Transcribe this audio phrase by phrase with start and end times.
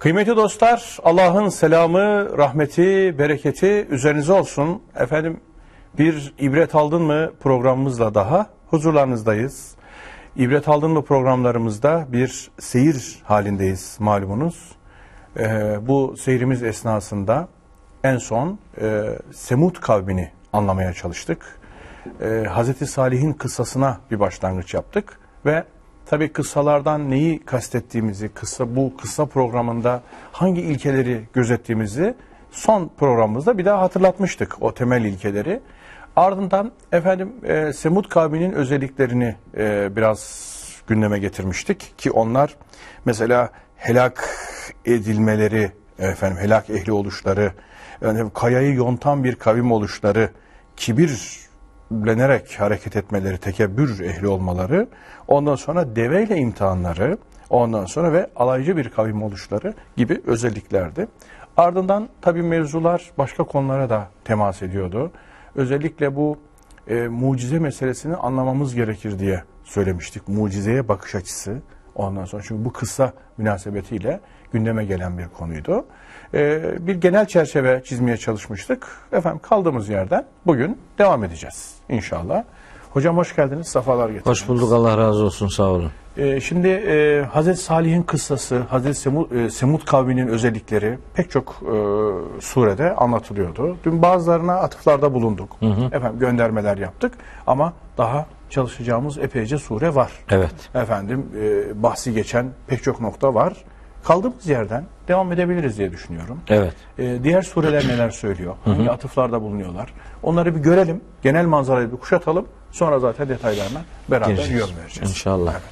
[0.00, 4.82] Kıymetli dostlar, Allah'ın selamı, rahmeti, bereketi üzerinize olsun.
[4.96, 5.40] Efendim
[5.98, 9.74] bir ibret aldın mı programımızla daha huzurlarınızdayız.
[10.36, 14.72] İbret aldın mı programlarımızda bir seyir halindeyiz malumunuz.
[15.38, 17.48] Ee, bu seyrimiz esnasında
[18.04, 21.60] en son e, Semut kavmini anlamaya çalıştık.
[22.20, 25.64] Ee, Hazreti Salih'in kıssasına bir başlangıç yaptık ve
[26.10, 30.02] tabi kıssalardan neyi kastettiğimizi, kıssa, bu kıssa programında
[30.32, 32.14] hangi ilkeleri gözettiğimizi
[32.50, 35.60] son programımızda bir daha hatırlatmıştık o temel ilkeleri.
[36.16, 40.52] Ardından efendim e, Semud kavminin özelliklerini e, biraz
[40.86, 42.56] gündeme getirmiştik ki onlar
[43.04, 44.28] mesela helak
[44.84, 47.52] edilmeleri, efendim helak ehli oluşları,
[48.00, 50.30] yani kayayı yontan bir kavim oluşları,
[51.90, 54.88] kibirlenerek hareket etmeleri, tekebbür ehli olmaları,
[55.28, 57.18] ondan sonra deveyle imtihanları,
[57.50, 61.08] ondan sonra ve alaycı bir kavim oluşları gibi özelliklerdi.
[61.56, 65.12] Ardından tabi mevzular başka konulara da temas ediyordu.
[65.54, 66.38] Özellikle bu
[66.88, 70.28] e, mucize meselesini anlamamız gerekir diye söylemiştik.
[70.28, 71.62] Mucizeye bakış açısı
[71.94, 72.42] ondan sonra.
[72.46, 74.20] Çünkü bu kısa münasebetiyle
[74.52, 75.84] gündeme gelen bir konuydu.
[76.34, 78.86] E, bir genel çerçeve çizmeye çalışmıştık.
[79.12, 82.44] Efendim kaldığımız yerden bugün devam edeceğiz inşallah.
[82.90, 84.26] Hocam hoş geldiniz, safalar getirdiniz.
[84.26, 85.90] Hoş bulduk, Allah razı olsun, sağ olun.
[86.16, 91.74] Ee, şimdi e, Hazreti Salih'in kıssası, Hazreti Semud, e, Semud kavminin özellikleri pek çok e,
[92.40, 93.76] surede anlatılıyordu.
[93.84, 95.56] Dün bazılarına atıflarda bulunduk.
[95.92, 97.12] Efendim göndermeler yaptık
[97.46, 100.12] ama daha çalışacağımız epeyce sure var.
[100.30, 100.54] Evet.
[100.74, 103.64] Efendim e, bahsi geçen pek çok nokta var.
[104.04, 106.38] Kaldığımız yerden devam edebiliriz diye düşünüyorum.
[106.48, 106.72] Evet.
[106.98, 108.54] Ee, diğer sureler neler söylüyor?
[108.64, 109.94] Hangi atıflarda bulunuyorlar?
[110.22, 111.00] Onları bir görelim.
[111.22, 112.46] Genel manzarayı bir kuşatalım.
[112.70, 114.60] Sonra zaten detaylarına beraber Gireceğiz.
[114.60, 115.10] yön vereceğiz.
[115.10, 115.52] İnşallah.
[115.52, 115.62] Evet.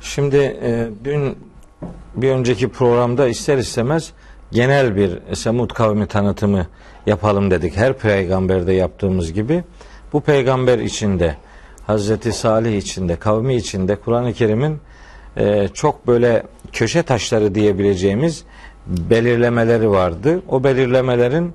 [0.00, 1.38] Şimdi e, dün
[2.16, 4.12] bir önceki programda ister istemez
[4.52, 6.66] genel bir Semud kavmi tanıtımı
[7.06, 7.76] yapalım dedik.
[7.76, 9.64] Her peygamberde yaptığımız gibi
[10.12, 11.36] bu peygamber içinde
[11.86, 14.80] Hazreti Salih içinde, kavmi içinde Kur'an-ı Kerim'in
[15.36, 16.42] e, çok böyle
[16.72, 18.44] köşe taşları diyebileceğimiz
[18.86, 20.42] belirlemeleri vardı.
[20.48, 21.52] O belirlemelerin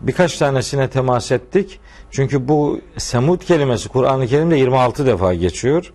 [0.00, 1.80] birkaç tanesine temas ettik.
[2.10, 5.92] Çünkü bu Semud kelimesi Kur'an-ı Kerim'de 26 defa geçiyor.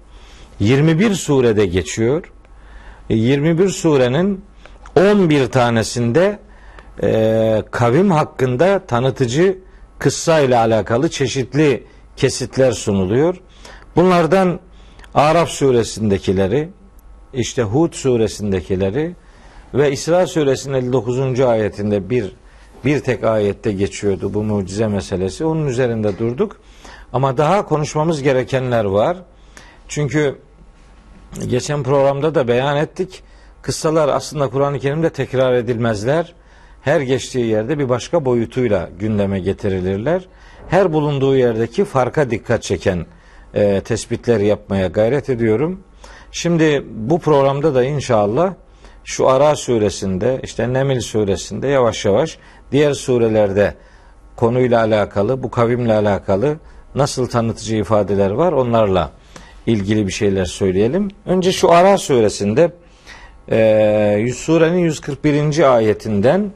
[0.59, 2.31] 21 surede geçiyor.
[3.09, 4.45] E, 21 surenin
[4.95, 6.39] 11 tanesinde
[7.03, 9.57] e, kavim hakkında tanıtıcı
[9.99, 11.83] kıssa ile alakalı çeşitli
[12.15, 13.41] kesitler sunuluyor.
[13.95, 14.59] Bunlardan
[15.13, 16.69] Araf suresindekileri,
[17.33, 19.15] işte Hud suresindekileri
[19.73, 21.39] ve İsra suresinin 59.
[21.39, 22.31] ayetinde bir
[22.85, 25.45] bir tek ayette geçiyordu bu mucize meselesi.
[25.45, 26.61] Onun üzerinde durduk.
[27.13, 29.17] Ama daha konuşmamız gerekenler var.
[29.87, 30.39] Çünkü
[31.47, 33.23] geçen programda da beyan ettik.
[33.61, 36.33] Kıssalar aslında Kur'an-ı Kerim'de tekrar edilmezler.
[36.81, 40.27] Her geçtiği yerde bir başka boyutuyla gündeme getirilirler.
[40.69, 43.05] Her bulunduğu yerdeki farka dikkat çeken
[43.53, 45.83] e, tespitler yapmaya gayret ediyorum.
[46.31, 48.53] Şimdi bu programda da inşallah
[49.03, 52.37] şu Ara suresinde, işte Nemil suresinde yavaş yavaş
[52.71, 53.75] diğer surelerde
[54.35, 56.57] konuyla alakalı, bu kavimle alakalı
[56.95, 59.11] nasıl tanıtıcı ifadeler var onlarla
[59.65, 61.11] ilgili bir şeyler söyleyelim.
[61.25, 62.71] Önce şu Ara suresinde
[63.51, 65.75] e, surenin 141.
[65.75, 66.51] ayetinden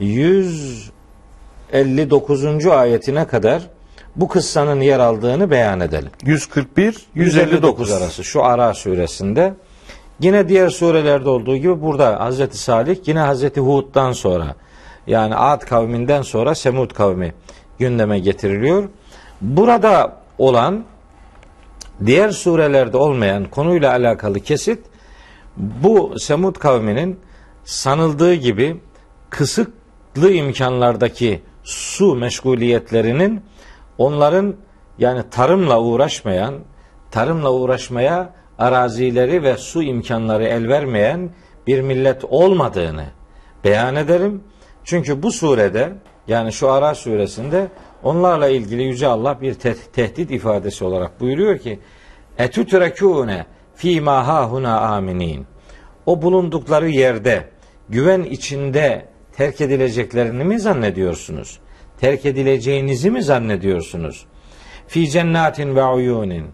[0.00, 2.66] 159.
[2.66, 3.75] ayetine kadar
[4.16, 6.10] bu kıssanın yer aldığını beyan edelim.
[6.24, 9.54] 141 159 arası şu Ara suresinde.
[10.20, 14.54] Yine diğer surelerde olduğu gibi burada Hazreti Salih yine Hazreti Hud'dan sonra
[15.06, 17.34] yani Ad kavminden sonra Semud kavmi
[17.78, 18.88] gündeme getiriliyor.
[19.40, 20.84] Burada olan
[22.06, 24.78] diğer surelerde olmayan konuyla alakalı kesit
[25.56, 27.20] bu Semud kavminin
[27.64, 28.80] sanıldığı gibi
[29.30, 33.42] kısıtlı imkanlardaki su meşguliyetlerinin
[33.98, 34.56] onların
[34.98, 36.54] yani tarımla uğraşmayan,
[37.10, 41.30] tarımla uğraşmaya arazileri ve su imkanları el vermeyen
[41.66, 43.04] bir millet olmadığını
[43.64, 44.44] beyan ederim.
[44.84, 45.92] Çünkü bu surede
[46.28, 47.68] yani şu Ara suresinde
[48.02, 51.80] onlarla ilgili Yüce Allah bir te- tehdit ifadesi olarak buyuruyor ki
[52.38, 55.46] etütrekûne fîmâ hâhuna aminin
[56.06, 57.48] o bulundukları yerde
[57.88, 61.60] güven içinde terk edileceklerini mi zannediyorsunuz?
[62.00, 64.26] Terk edileceğinizi mi zannediyorsunuz?
[64.86, 66.46] Fi cennatin ve uyunin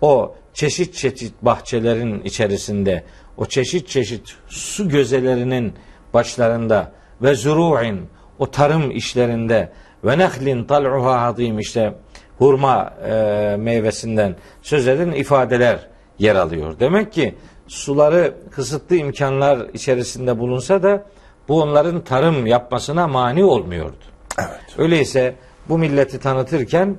[0.00, 3.04] o çeşit çeşit bahçelerin içerisinde
[3.36, 5.72] o çeşit çeşit su gözelerinin
[6.14, 6.92] başlarında
[7.22, 8.08] ve zuru'in
[8.38, 9.72] o tarım işlerinde
[10.04, 11.94] ve nehlin tal'uha hadim işte
[12.38, 15.88] hurma e, meyvesinden söz eden ifadeler
[16.18, 16.80] yer alıyor.
[16.80, 17.34] Demek ki
[17.66, 21.06] suları kısıtlı imkanlar içerisinde bulunsa da
[21.48, 24.09] bu onların tarım yapmasına mani olmuyordu.
[24.40, 24.78] Evet.
[24.78, 25.34] Öyleyse
[25.68, 26.96] bu milleti tanıtırken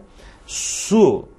[0.48, 1.30] su,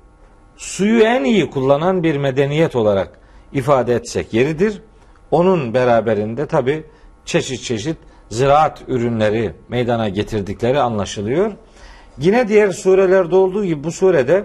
[0.57, 3.19] suyu en iyi kullanan bir medeniyet olarak
[3.53, 4.83] ifade etsek yeridir.
[5.31, 6.85] Onun beraberinde tabi
[7.25, 7.97] çeşit çeşit
[8.29, 11.53] ziraat ürünleri meydana getirdikleri anlaşılıyor.
[12.19, 14.45] Yine diğer surelerde olduğu gibi bu surede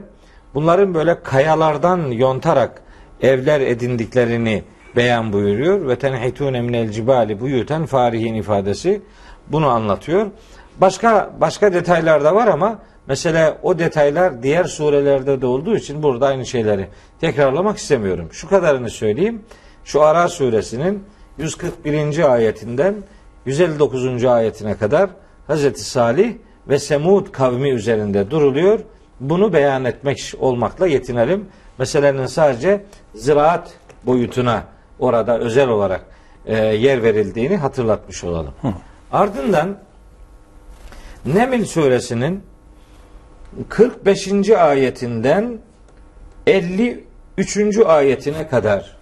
[0.54, 2.82] bunların böyle kayalardan yontarak
[3.22, 4.64] evler edindiklerini
[4.96, 9.02] beyan buyuruyor ve tenhitune minel cibali buyuten farihin ifadesi
[9.48, 10.28] bunu anlatıyor.
[10.82, 16.28] Başka başka detaylar da var ama mesela o detaylar diğer surelerde de olduğu için burada
[16.28, 16.88] aynı şeyleri
[17.22, 18.30] tekrarlamak istemiyorum.
[18.32, 19.42] Şu kadarını söyleyeyim.
[19.84, 21.04] Şu Ara suresinin
[21.38, 22.34] 141.
[22.34, 22.96] ayetinden
[23.46, 24.26] 159.
[24.26, 25.10] ayetine kadar
[25.48, 26.34] Hazreti Salih
[26.70, 28.80] ve Semud kavmi üzerinde duruluyor.
[29.20, 31.46] Bunu beyan etmek olmakla yetinelim.
[31.78, 32.86] Meselenin sadece
[33.16, 33.74] ziraat
[34.06, 34.64] boyutuna
[35.00, 36.06] orada özel olarak
[36.46, 38.54] e, yer verildiğini hatırlatmış olalım.
[39.12, 39.78] Ardından
[41.34, 42.44] Neml suresinin
[43.70, 44.50] 45.
[44.50, 45.60] ayetinden
[46.48, 47.78] 53.
[47.86, 48.98] ayetine kadar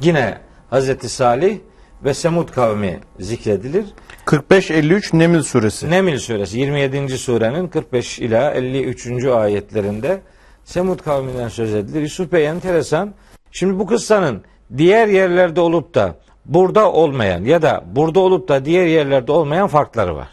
[0.00, 0.38] yine
[0.70, 1.58] Hazreti Salih
[2.04, 3.84] ve Semud kavmi zikredilir.
[4.26, 5.90] 45-53 Neml suresi.
[5.90, 7.18] Neml suresi 27.
[7.18, 9.24] surenin 45 ila 53.
[9.24, 10.20] ayetlerinde
[10.64, 12.00] Semud kavminden söz edilir.
[12.00, 13.14] Yusuf Bey enteresan.
[13.52, 14.44] Şimdi bu kıssanın
[14.76, 16.14] diğer yerlerde olup da
[16.46, 20.28] burada olmayan ya da burada olup da diğer yerlerde olmayan farkları var.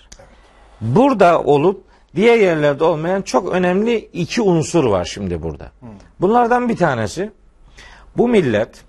[0.81, 1.83] Burada olup
[2.16, 5.72] diğer yerlerde olmayan çok önemli iki unsur var şimdi burada.
[6.22, 7.31] Bunlardan bir tanesi
[8.18, 8.83] bu millet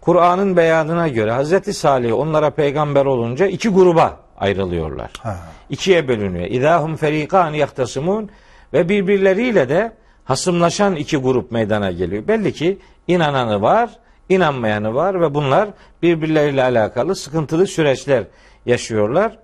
[0.00, 5.10] Kur'an'ın beyanına göre Hazreti Salih onlara peygamber olunca iki gruba ayrılıyorlar.
[5.18, 5.36] Ha.
[5.70, 6.46] İkiye bölünüyor.
[6.46, 8.30] İdahum ferikan yahtasimun
[8.72, 9.92] ve birbirleriyle de
[10.24, 12.28] hasımlaşan iki grup meydana geliyor.
[12.28, 12.78] Belli ki
[13.08, 13.90] inananı var,
[14.28, 15.68] inanmayanı var ve bunlar
[16.02, 18.24] birbirleriyle alakalı sıkıntılı süreçler
[18.66, 19.38] yaşıyorlar.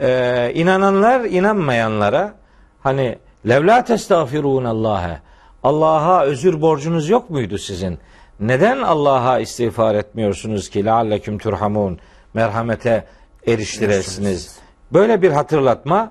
[0.00, 2.34] Ee, inananlar inanmayanlara
[2.82, 3.18] hani
[3.48, 5.20] levla testağfirun Allah'a
[5.62, 7.98] Allah'a özür borcunuz yok muydu sizin?
[8.40, 11.98] Neden Allah'a istiğfar etmiyorsunuz ki lealleküm turhamun
[12.34, 13.04] merhamete
[13.46, 14.58] eriştiresiniz?
[14.92, 16.10] Böyle bir hatırlatma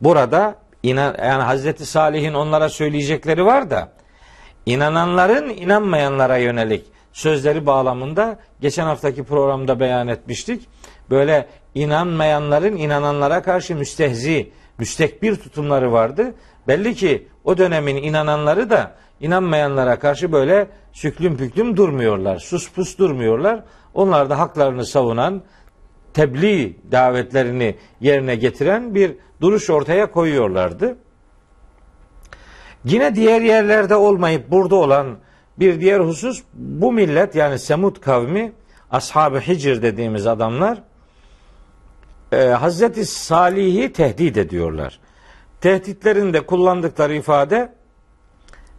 [0.00, 3.92] burada inan yani Hazreti Salih'in onlara söyleyecekleri var da
[4.66, 10.68] inananların inanmayanlara yönelik sözleri bağlamında geçen haftaki programda beyan etmiştik.
[11.10, 16.34] Böyle inanmayanların inananlara karşı müstehzi, müstekbir tutumları vardı.
[16.68, 22.38] Belli ki o dönemin inananları da inanmayanlara karşı böyle süklüm püklüm durmuyorlar.
[22.38, 23.64] Sus pus durmuyorlar.
[23.94, 25.42] Onlar da haklarını savunan,
[26.14, 30.96] tebliğ davetlerini yerine getiren bir duruş ortaya koyuyorlardı.
[32.84, 35.18] Yine diğer yerlerde olmayıp burada olan
[35.58, 38.52] bir diğer husus bu millet yani Semud kavmi
[38.90, 40.82] Ashab-ı Hicr dediğimiz adamlar
[42.32, 45.00] e, Hazreti Salih'i tehdit ediyorlar.
[45.60, 47.72] Tehditlerinde kullandıkları ifade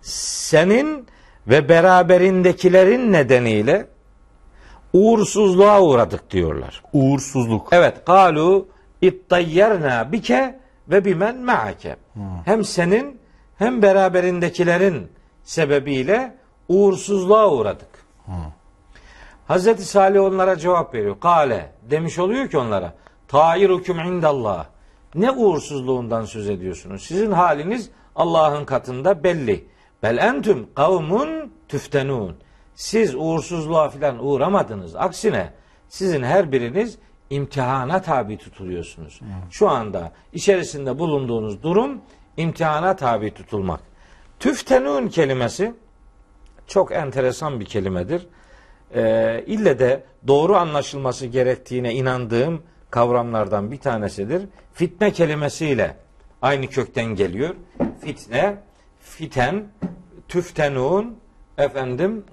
[0.02, 1.08] senin
[1.48, 3.88] ve beraberindekilerin nedeniyle
[4.94, 6.84] uğursuzluğa uğradık diyorlar.
[6.94, 7.68] Uğursuzluk.
[7.72, 8.68] Evet, galu
[9.02, 10.60] ittayyarna bike
[10.90, 11.96] ve bimen ma'ake.
[12.46, 13.20] Hem senin
[13.58, 15.12] hem beraberindekilerin
[15.44, 16.36] sebebiyle
[16.68, 18.06] uğursuzluğa uğradık.
[19.48, 21.20] Hazreti Salih onlara cevap veriyor.
[21.20, 22.94] Kale demiş oluyor ki onlara.
[23.30, 24.66] Tairukum indallah.
[25.16, 27.04] Ne uğursuzluğundan söz ediyorsunuz?
[27.04, 29.66] Sizin haliniz Allah'ın katında belli.
[30.04, 32.38] Bel entüm kavmun tüftenun.
[32.76, 34.96] Siz uğursuzluğa filan uğramadınız.
[34.96, 35.54] Aksine
[35.88, 36.98] sizin her biriniz
[37.30, 39.20] imtihana tabi tutuluyorsunuz.
[39.52, 42.02] Şu anda içerisinde bulunduğunuz durum
[42.38, 43.80] imtihana tabi tutulmak.
[44.40, 45.74] Tüftenun kelimesi
[46.68, 48.28] çok enteresan bir kelimedir.
[48.96, 54.46] Ee, ille de doğru anlaşılması gerektiğine inandığım kavramlardan bir tanesidir.
[54.74, 55.96] Fitne kelimesiyle
[56.42, 57.56] aynı kökten geliyor.
[58.02, 58.56] Fitne,
[59.00, 59.64] fiten,
[60.28, 61.18] tüftenun,
[61.58, 62.24] efendim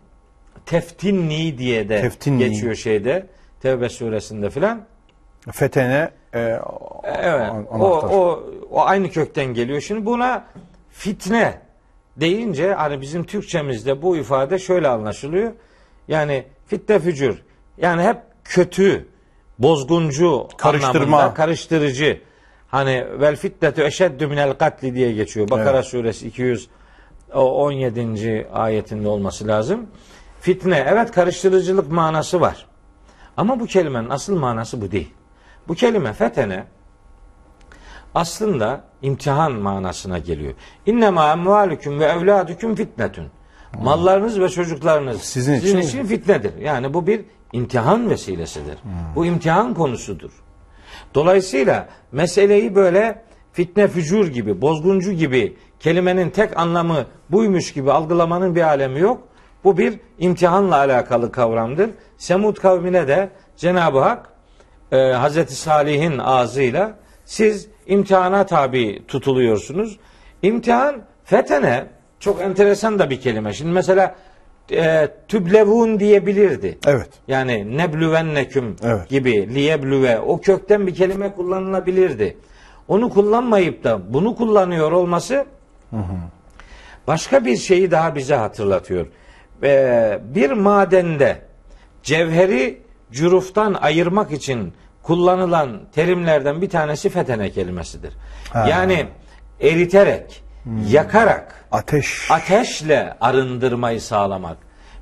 [0.67, 2.39] teftinni diye de Teftinni.
[2.39, 3.27] geçiyor şeyde.
[3.63, 4.85] Tevbe suresinde filan.
[5.53, 6.59] Fetene e,
[7.05, 7.51] Evet.
[7.71, 9.81] O, o, o aynı kökten geliyor.
[9.81, 10.45] Şimdi buna
[10.91, 11.59] fitne
[12.17, 15.53] deyince hani bizim Türkçemizde bu ifade şöyle anlaşılıyor.
[16.09, 17.43] Yani fitne fücur.
[17.79, 19.09] Yani hep kötü,
[19.59, 21.17] bozguncu Karıştırma.
[21.17, 22.21] anlamında karıştırıcı.
[22.69, 25.51] Hani vel fitnetu eşeddü minel katli diye geçiyor.
[25.51, 25.85] Bakara Evet.
[25.85, 28.49] suresi 217.
[28.53, 29.87] ayetinde olması lazım.
[30.41, 32.67] Fitne evet karıştırıcılık manası var.
[33.37, 35.15] Ama bu kelimenin asıl manası bu değil.
[35.69, 36.65] Bu kelime fetene
[38.15, 40.55] aslında imtihan manasına geliyor.
[40.87, 43.25] İnnemâ emvâlüküm ve evlâdüküm fitnetün.
[43.83, 46.59] Mallarınız ve çocuklarınız Sizin sizin, için- için, fitnedir.
[46.59, 48.79] Yani bu bir imtihan vesilesidir.
[49.17, 50.31] Bu imtihan konusudur.
[51.15, 53.23] Dolayısıyla meseleyi böyle
[53.53, 59.29] fitne fücur gibi, bozguncu gibi kelimenin tek anlamı buymuş gibi algılamanın bir alemi yok.
[59.65, 61.91] Bu bir imtihanla alakalı kavramdır.
[62.19, 64.29] Semud kavmine de Cenab-ı Hak
[64.93, 69.99] e, Hazreti Salih'in ağzıyla siz imtihana tabi tutuluyorsunuz.
[70.43, 71.87] İmtihan fetene
[72.21, 73.53] çok enteresan da bir kelime.
[73.53, 74.15] Şimdi mesela
[74.73, 76.79] e, tüblevun diyebilirdi.
[76.87, 77.09] Evet.
[77.29, 79.09] Yani neblüvenneküm Evet.
[79.09, 82.37] gibi liyeblüve o kökten bir kelime kullanılabilirdi.
[82.89, 85.47] Onu kullanmayıp da bunu kullanıyor olması
[87.07, 89.07] başka bir şeyi daha bize hatırlatıyor.
[89.63, 91.39] Ee, bir madende
[92.03, 92.83] cevheri
[93.13, 98.13] cüruftan ayırmak için kullanılan terimlerden bir tanesi fetene kelimesidir.
[98.53, 98.67] Ha.
[98.69, 99.07] Yani
[99.61, 100.43] eriterek,
[100.89, 102.31] yakarak, Ateş.
[102.31, 104.59] ateşle arındırmayı sağlamak.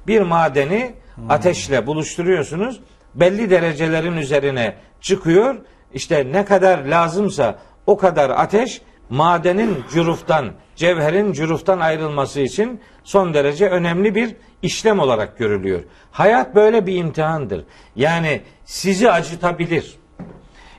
[0.06, 0.94] Bir madeni
[1.28, 2.80] ateşle buluşturuyorsunuz.
[3.14, 5.56] Belli derecelerin üzerine çıkıyor.
[5.94, 13.68] İşte ne kadar lazımsa o kadar ateş madenin cüruftan, cevherin cüruftan ayrılması için son derece
[13.68, 15.82] önemli bir işlem olarak görülüyor.
[16.10, 17.64] Hayat böyle bir imtihandır.
[17.96, 19.98] Yani sizi acıtabilir.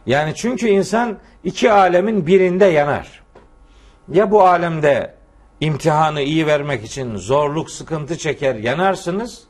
[0.05, 3.23] Yani çünkü insan iki alemin birinde yanar.
[4.11, 5.15] Ya bu alemde
[5.59, 9.43] imtihanı iyi vermek için zorluk, sıkıntı çeker, yanarsınız.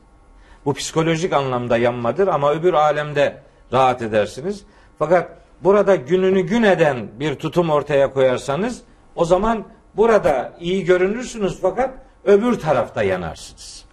[0.64, 4.64] Bu psikolojik anlamda yanmadır ama öbür alemde rahat edersiniz.
[4.98, 5.30] Fakat
[5.64, 8.82] burada gününü gün eden bir tutum ortaya koyarsanız
[9.14, 9.64] o zaman
[9.96, 11.94] burada iyi görünürsünüz fakat
[12.24, 13.84] öbür tarafta yanarsınız.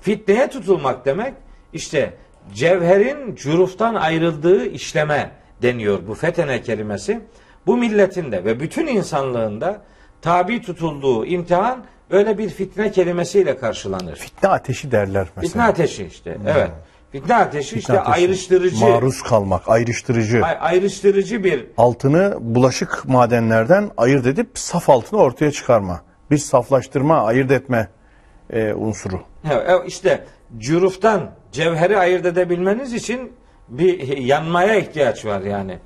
[0.00, 1.34] Fitneye tutulmak demek
[1.72, 2.14] işte
[2.54, 5.30] cevherin cüruftan ayrıldığı işleme
[5.62, 7.20] deniyor bu fetene kelimesi.
[7.66, 9.82] Bu milletin de ve bütün insanlığında
[10.22, 14.16] tabi tutulduğu imtihan öyle bir fitne kelimesiyle karşılanır.
[14.16, 15.48] Fitne ateşi derler mesela.
[15.48, 16.38] Fitne ateşi işte.
[16.46, 16.70] Evet.
[17.12, 18.14] Fitne ateşi Fitne işte ateşi.
[18.24, 20.44] ayrıştırıcı Maruz kalmak, ayrıştırıcı.
[20.44, 26.00] ay- ayrıştırıcı bir Altını bulaşık madenlerden ayırt edip saf altını ortaya çıkarma.
[26.30, 27.88] Bir saflaştırma, ayırt etme
[28.52, 29.20] e, unsuru.
[29.46, 30.24] Ha, e, işte
[30.58, 33.32] cüruftan cevheri ayırt edebilmeniz için
[33.68, 35.78] bir yanmaya ihtiyaç var yani.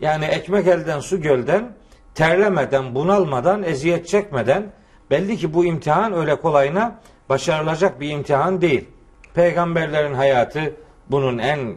[0.00, 1.72] Yani ekmek elden su gölden
[2.14, 4.72] terlemeden, bunalmadan, eziyet çekmeden
[5.10, 8.88] belli ki bu imtihan öyle kolayına başarılacak bir imtihan değil.
[9.34, 10.74] Peygamberlerin hayatı
[11.10, 11.74] bunun en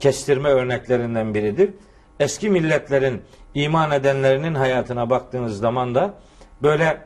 [0.00, 1.70] kestirme örneklerinden biridir.
[2.20, 3.22] Eski milletlerin
[3.54, 6.14] iman edenlerinin hayatına baktığınız zaman da
[6.62, 7.00] böyle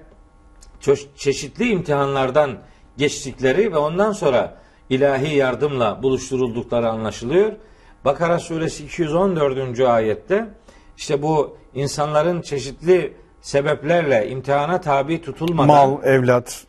[1.16, 2.58] çeşitli imtihanlardan
[2.96, 4.56] geçtikleri ve ondan sonra
[4.90, 7.52] ilahi yardımla buluşturuldukları anlaşılıyor.
[8.04, 9.80] Bakara suresi 214.
[9.80, 10.48] ayette
[10.96, 16.66] işte bu insanların çeşitli sebeplerle imtihana tabi tutulmadan Mal, evlat,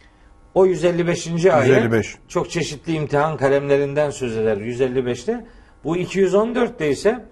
[0.53, 1.45] o 155.
[1.45, 2.15] ayet 155.
[2.27, 5.45] çok çeşitli imtihan kalemlerinden söz eder 155'te.
[5.83, 7.25] Bu 214'te ise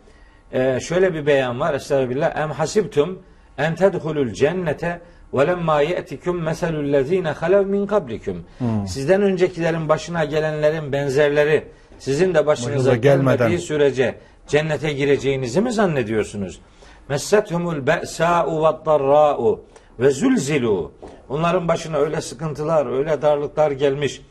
[0.51, 1.73] e, şöyle bir beyan var.
[1.73, 2.37] Estağfirullah.
[2.37, 3.19] Em hasibtum
[3.57, 5.01] en tedhulul cennete
[5.33, 8.43] ve lemma ye'tikum meselul lezine halev min kablikum.
[8.57, 8.87] Hmm.
[8.87, 11.67] Sizden öncekilerin başına gelenlerin benzerleri
[11.99, 14.15] sizin de başınıza gelmediği sürece
[14.47, 16.59] cennete gireceğinizi mi zannediyorsunuz?
[17.09, 19.59] Messethumul be'sa'u ve darra'u
[19.99, 20.91] ve zulzilu.
[21.29, 24.21] Onların başına öyle sıkıntılar, öyle darlıklar gelmiş,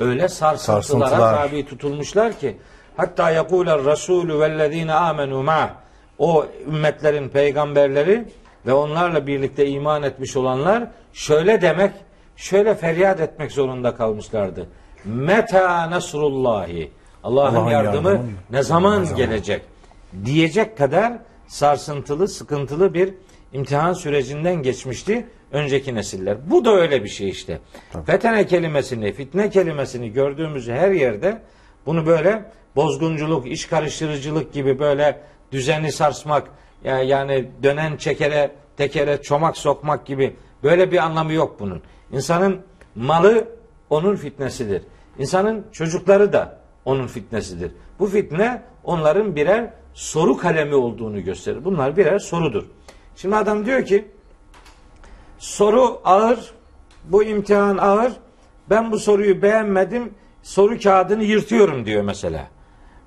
[0.00, 1.48] öyle sarsıntılara Sarsıntılar.
[1.48, 2.56] tabi tutulmuşlar ki
[2.96, 5.70] hatta yakuler rasulü vellezine amenu ma
[6.18, 8.24] o ümmetlerin peygamberleri
[8.66, 11.92] ve onlarla birlikte iman etmiş olanlar şöyle demek,
[12.36, 14.68] şöyle feryat etmek zorunda kalmışlardı.
[15.04, 16.92] Meta nasrullahi.
[17.24, 19.62] Allah'ın Allah'ın yardımı, yardımı ne zaman gelecek
[20.24, 21.12] diyecek kadar
[21.52, 23.14] sarsıntılı, sıkıntılı bir
[23.52, 26.36] imtihan sürecinden geçmişti önceki nesiller.
[26.50, 27.58] Bu da öyle bir şey işte.
[28.06, 31.42] Fetene kelimesini, fitne kelimesini gördüğümüz her yerde
[31.86, 32.44] bunu böyle
[32.76, 35.20] bozgunculuk, iş karıştırıcılık gibi böyle
[35.52, 36.48] düzeni sarsmak,
[36.84, 41.82] ya- yani dönen çekere, tekere çomak sokmak gibi böyle bir anlamı yok bunun.
[42.12, 42.60] İnsanın
[42.94, 43.48] malı
[43.90, 44.82] onun fitnesidir.
[45.18, 47.72] İnsanın çocukları da onun fitnesidir.
[47.98, 51.64] Bu fitne onların birer soru kalemi olduğunu gösterir.
[51.64, 52.64] Bunlar birer sorudur.
[53.16, 54.08] Şimdi adam diyor ki
[55.38, 56.52] soru ağır,
[57.04, 58.12] bu imtihan ağır.
[58.70, 60.14] Ben bu soruyu beğenmedim.
[60.42, 62.48] Soru kağıdını yırtıyorum diyor mesela.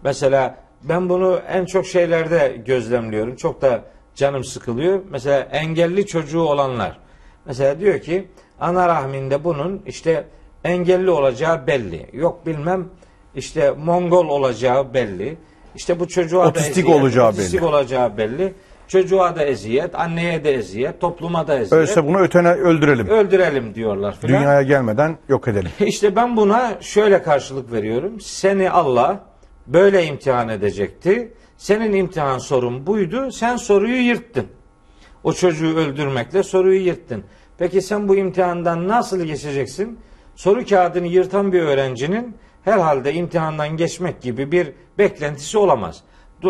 [0.04, 3.36] Mesela ben bunu en çok şeylerde gözlemliyorum.
[3.36, 3.84] Çok da
[4.16, 5.02] canım sıkılıyor.
[5.10, 6.98] Mesela engelli çocuğu olanlar.
[7.46, 8.28] Mesela diyor ki
[8.60, 10.28] ana rahminde bunun işte
[10.64, 12.10] engelli olacağı belli.
[12.14, 12.90] Yok bilmem
[13.36, 15.38] işte Mongol olacağı belli.
[15.76, 17.70] İşte bu çocuğa Otistik da eziyet, olacağı otistik belli.
[17.70, 18.54] olacağı belli.
[18.88, 21.74] Çocuğa da eziyet, anneye de eziyet, topluma da eziyet.
[21.74, 23.08] Öyleyse bunu ötene öldürelim.
[23.08, 24.40] Öldürelim diyorlar filan.
[24.42, 25.70] Dünyaya gelmeden yok edelim.
[25.80, 28.20] İşte ben buna şöyle karşılık veriyorum.
[28.22, 29.20] Seni Allah
[29.68, 31.34] böyle imtihan edecekti.
[31.58, 33.32] Senin imtihan sorun buydu.
[33.32, 34.46] Sen soruyu yırttın.
[35.24, 37.24] O çocuğu öldürmekle soruyu yırttın.
[37.58, 40.00] Peki sen bu imtihandan nasıl geçeceksin?
[40.36, 46.04] Soru kağıdını yırtan bir öğrencinin herhalde imtihandan geçmek gibi bir beklentisi olamaz.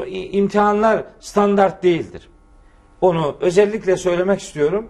[0.07, 2.29] İmtihanlar standart değildir.
[3.01, 4.89] Onu özellikle söylemek istiyorum.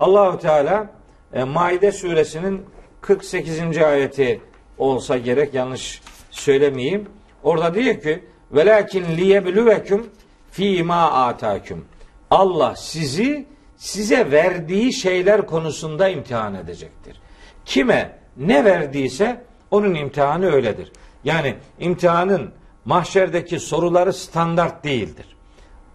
[0.00, 0.90] Allahu Teala
[1.32, 2.64] e, Maide suresinin
[3.00, 3.78] 48.
[3.78, 4.40] ayeti
[4.78, 7.08] olsa gerek yanlış söylemeyeyim.
[7.42, 10.06] Orada diyor ki velakin liyebluvekum
[10.50, 11.84] fi ma atakum.
[12.30, 17.20] Allah sizi size verdiği şeyler konusunda imtihan edecektir.
[17.64, 20.92] Kime ne verdiyse onun imtihanı öyledir.
[21.24, 22.50] Yani imtihanın
[22.84, 25.26] mahşerdeki soruları standart değildir.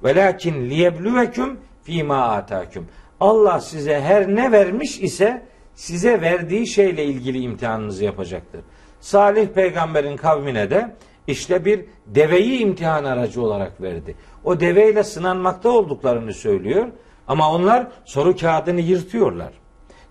[0.04, 2.88] Velakin liyebluvekum fîmâ atâküm.
[3.20, 8.62] Allah size her ne vermiş ise size verdiği şeyle ilgili imtihanınızı yapacaktır.
[9.00, 10.96] Salih peygamberin kavmine de
[11.28, 14.16] işte bir deveyi imtihan aracı olarak verdi.
[14.44, 16.88] O deveyle sınanmakta olduklarını söylüyor
[17.28, 19.54] ama onlar soru kağıdını yırtıyorlar.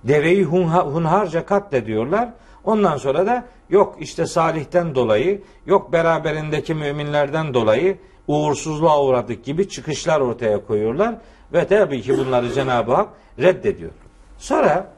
[0.05, 2.29] Deveyi hunha, hunharca katlediyorlar.
[2.65, 10.21] Ondan sonra da yok işte Salih'ten dolayı, yok beraberindeki müminlerden dolayı uğursuzluğa uğradık gibi çıkışlar
[10.21, 11.15] ortaya koyuyorlar.
[11.53, 13.09] Ve tabii ki bunları Cenab-ı Hak
[13.39, 13.91] reddediyor.
[14.39, 14.93] Sonra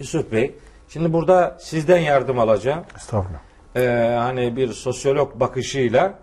[0.00, 0.54] Yusuf Bey,
[0.88, 2.84] şimdi burada sizden yardım alacağım.
[2.96, 3.38] Estağfurullah.
[3.76, 6.18] Ee, hani bir sosyolog bakışıyla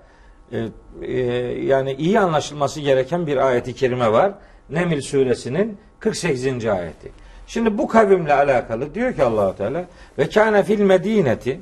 [0.52, 0.68] e,
[1.02, 1.22] e,
[1.66, 4.32] yani iyi anlaşılması gereken bir ayeti kerime var.
[4.70, 6.66] Neml suresinin 48.
[6.66, 7.12] ayeti.
[7.48, 9.86] Şimdi bu kavimle alakalı diyor ki Allahu Teala
[10.18, 11.62] ve kâne fil medineti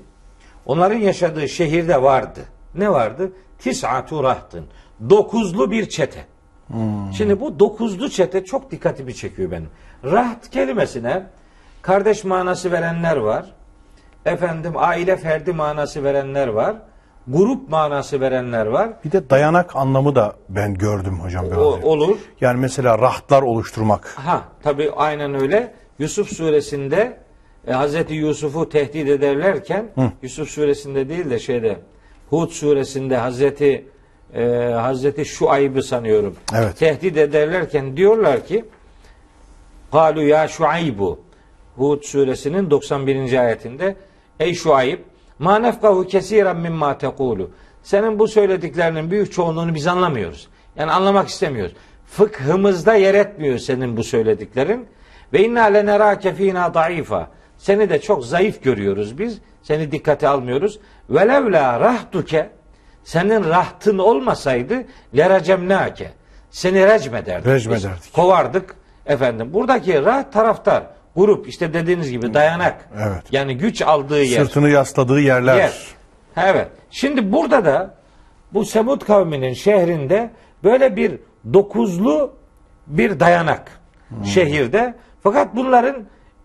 [0.66, 2.40] onların yaşadığı şehirde vardı.
[2.76, 3.32] Ne vardı?
[3.60, 4.66] Tis'atu rahtın.
[5.10, 6.26] Dokuzlu bir çete.
[7.18, 9.70] Şimdi bu dokuzlu çete çok dikkatimi çekiyor benim.
[10.04, 11.24] Raht kelimesine
[11.82, 13.46] kardeş manası verenler var.
[14.26, 16.76] Efendim aile ferdi manası verenler var.
[17.28, 18.90] Grup manası verenler var.
[19.06, 21.58] Bir de dayanak anlamı da ben gördüm hocam biraz.
[21.58, 21.86] O, önce.
[21.86, 22.18] olur.
[22.42, 24.08] Yani mesela rahtlar oluşturmak.
[24.08, 25.74] Ha tabi aynen öyle.
[26.00, 27.18] Yusuf suresinde
[27.68, 29.90] e, Hazreti Yusuf'u tehdit ederlerken
[30.22, 31.80] Yusuf suresinde değil de şeyde
[32.30, 33.86] Hud suresinde Hazreti
[34.34, 36.36] e, Hazreti Şuayb'ı sanıyorum.
[36.56, 36.78] Evet.
[36.78, 38.66] Tehdit ederlerken diyorlar ki
[39.92, 41.20] Kalu ya Şuaybu
[41.76, 43.40] Hud suresinin 91.
[43.40, 43.96] ayetinde
[44.40, 45.00] Ey Şuayb
[45.42, 47.52] ma nefkahu kesiren mimma tekulu
[47.84, 50.48] senin bu söylediklerinin büyük çoğunluğunu biz anlamıyoruz.
[50.76, 51.74] Yani anlamak istemiyoruz.
[52.06, 54.88] Fıkhımızda yer etmiyor senin bu söylediklerin.
[55.34, 57.28] Ve inna lenerake fina daifa.
[57.58, 59.38] Seni de çok zayıf görüyoruz biz.
[59.64, 60.80] Seni dikkate almıyoruz.
[61.10, 62.50] Velevla rahtuke
[63.04, 64.84] senin rahtın olmasaydı
[65.18, 66.12] leracemnake.
[66.50, 67.48] Seni recmederdik.
[67.48, 67.88] Recm Biz.
[68.14, 68.76] Kovardık.
[69.06, 70.84] Efendim buradaki raht taraftar,
[71.16, 72.90] grup işte dediğiniz gibi dayanak.
[72.96, 73.24] Evet.
[73.32, 74.46] Yani güç aldığı yer.
[74.46, 75.56] Sırtını yasladığı yerler.
[75.58, 75.74] Yer.
[76.38, 76.68] Evet.
[76.92, 77.96] Şimdi burada da
[78.54, 80.30] bu Semud kavminin şehrinde
[80.64, 81.20] böyle bir
[81.54, 82.34] dokuzlu
[82.88, 83.72] bir dayanak
[84.10, 84.26] Hmm.
[84.26, 84.94] şehirde.
[85.24, 85.96] Fakat bunların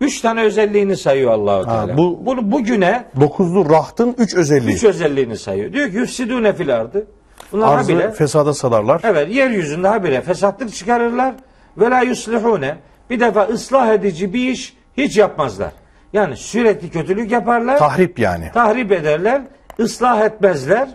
[0.01, 1.97] üç tane özelliğini sayıyor Allahu Ha, Teala.
[1.97, 4.75] bu- Bunu bugüne Dokuzlu rahtın üç özelliği.
[4.75, 5.73] üç özelliğini sayıyor.
[5.73, 7.07] Diyor ki yüfsidûne fil ardı.
[7.51, 9.01] Bunlar Arzı habire, fesada salarlar.
[9.03, 11.33] evet yeryüzünde habire fesatlık çıkarırlar.
[11.77, 12.75] Ve la yuslihune.
[13.09, 15.71] Bir defa ıslah edici bir iş hiç yapmazlar.
[16.13, 17.77] Yani sürekli kötülük yaparlar.
[17.77, 18.51] Tahrip yani.
[18.53, 19.41] tahrip ederler,
[19.79, 20.89] ıslah etmezler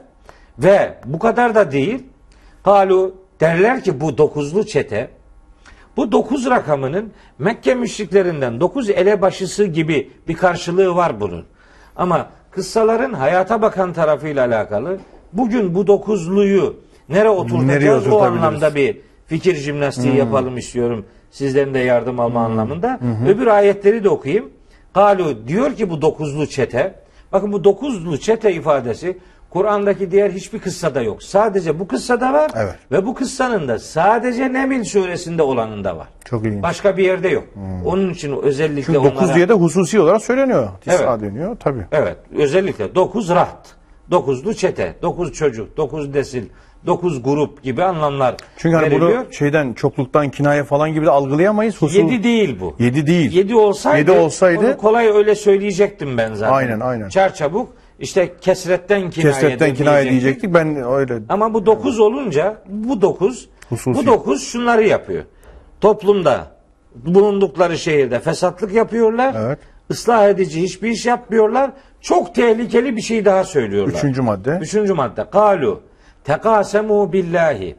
[0.58, 2.02] ve bu kadar da değil.
[2.64, 5.10] Kalu derler ki bu dokuzlu çete
[5.96, 11.44] bu dokuz rakamının Mekke müşriklerinden dokuz elebaşısı gibi bir karşılığı var bunun.
[11.96, 14.98] Ama kıssaların hayata bakan tarafıyla alakalı
[15.32, 16.76] bugün bu dokuzluyu
[17.08, 21.06] nereye oturtacağız Nereye o anlamda bir fikir jimnastiği yapalım istiyorum.
[21.32, 22.98] Sizlerin de yardım alma hı anlamında.
[23.00, 23.28] Hı hı.
[23.28, 24.50] Öbür ayetleri de okuyayım.
[24.94, 26.94] Kalu diyor ki bu dokuzlu çete.
[27.32, 29.18] Bakın bu dokuzlu çete ifadesi
[29.50, 31.22] Kur'an'daki diğer hiçbir kıssada yok.
[31.22, 32.74] Sadece bu kıssada var evet.
[32.92, 36.08] ve bu kıssanın da sadece Nemil suresinde olanında var.
[36.24, 36.62] Çok ilginç.
[36.62, 37.44] Başka bir yerde yok.
[37.54, 37.86] Hmm.
[37.86, 39.34] Onun için özellikle Çünkü 9 onlara...
[39.34, 40.68] diye de hususi olarak söyleniyor.
[40.80, 41.20] Tisa evet.
[41.20, 41.86] dönüyor tabii.
[41.92, 42.16] Evet.
[42.36, 43.76] Özellikle 9 rahat,
[44.10, 46.44] 9'lu çete, 9 çocuk, 9 nesil,
[46.86, 49.24] 9 grup gibi anlamlar Çünkü hani veriliyor.
[49.24, 51.82] bunu şeyden çokluktan kinaya falan gibi de algılayamayız.
[51.82, 52.76] Husul, 7 değil bu.
[52.78, 53.32] 7 değil.
[53.32, 56.54] 7 olsaydı, 7 olsaydı onu kolay öyle söyleyecektim ben zaten.
[56.54, 57.08] Aynen aynen.
[57.08, 57.68] Çarçabuk
[58.00, 60.54] işte kesretten kinaye kesretten kinaye diyecektik.
[60.54, 61.18] Ben öyle.
[61.28, 63.48] Ama bu 9 olunca bu 9
[63.86, 65.24] bu 9 şunları yapıyor.
[65.80, 66.46] Toplumda
[66.94, 69.34] bulundukları şehirde fesatlık yapıyorlar.
[69.38, 69.58] Evet.
[69.90, 71.70] Islah edici hiçbir iş yapmıyorlar.
[72.00, 73.94] Çok tehlikeli bir şey daha söylüyorlar.
[73.94, 74.58] Üçüncü madde.
[74.62, 75.30] Üçüncü madde.
[75.30, 75.80] Kalu
[76.24, 77.76] tekasemu billahi.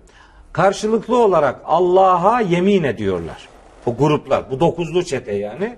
[0.54, 3.50] Karşılıklı olarak Allah'a yemin ediyorlar.
[3.86, 5.76] Bu gruplar, bu dokuzlu çete yani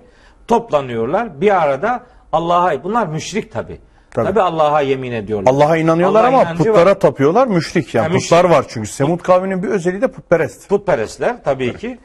[0.48, 1.40] toplanıyorlar.
[1.40, 2.02] Bir arada
[2.32, 3.80] Allah'a, bunlar müşrik tabi.
[4.10, 4.26] Tabii.
[4.26, 5.52] Tabii, Allah'a yemin ediyorlar.
[5.52, 7.00] Allah'a inanıyorlar Allah ama putlara var.
[7.00, 7.46] tapıyorlar.
[7.46, 8.08] Müşrik yani.
[8.08, 8.30] Ha, müşrik.
[8.30, 8.88] Putlar var çünkü.
[8.88, 10.68] Semud kavminin bir özelliği de putperest.
[10.68, 11.98] Putperestler tabii ki.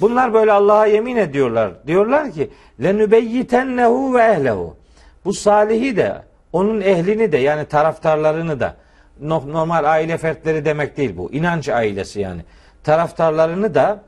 [0.00, 1.70] Bunlar böyle Allah'a yemin ediyorlar.
[1.86, 2.50] Diyorlar ki
[2.82, 4.76] lenübeyyitennehu ve ehlehu.
[5.24, 8.76] Bu salihi de onun ehlini de yani taraftarlarını da
[9.20, 11.32] normal aile fertleri demek değil bu.
[11.32, 12.40] İnanç ailesi yani.
[12.84, 14.02] Taraftarlarını da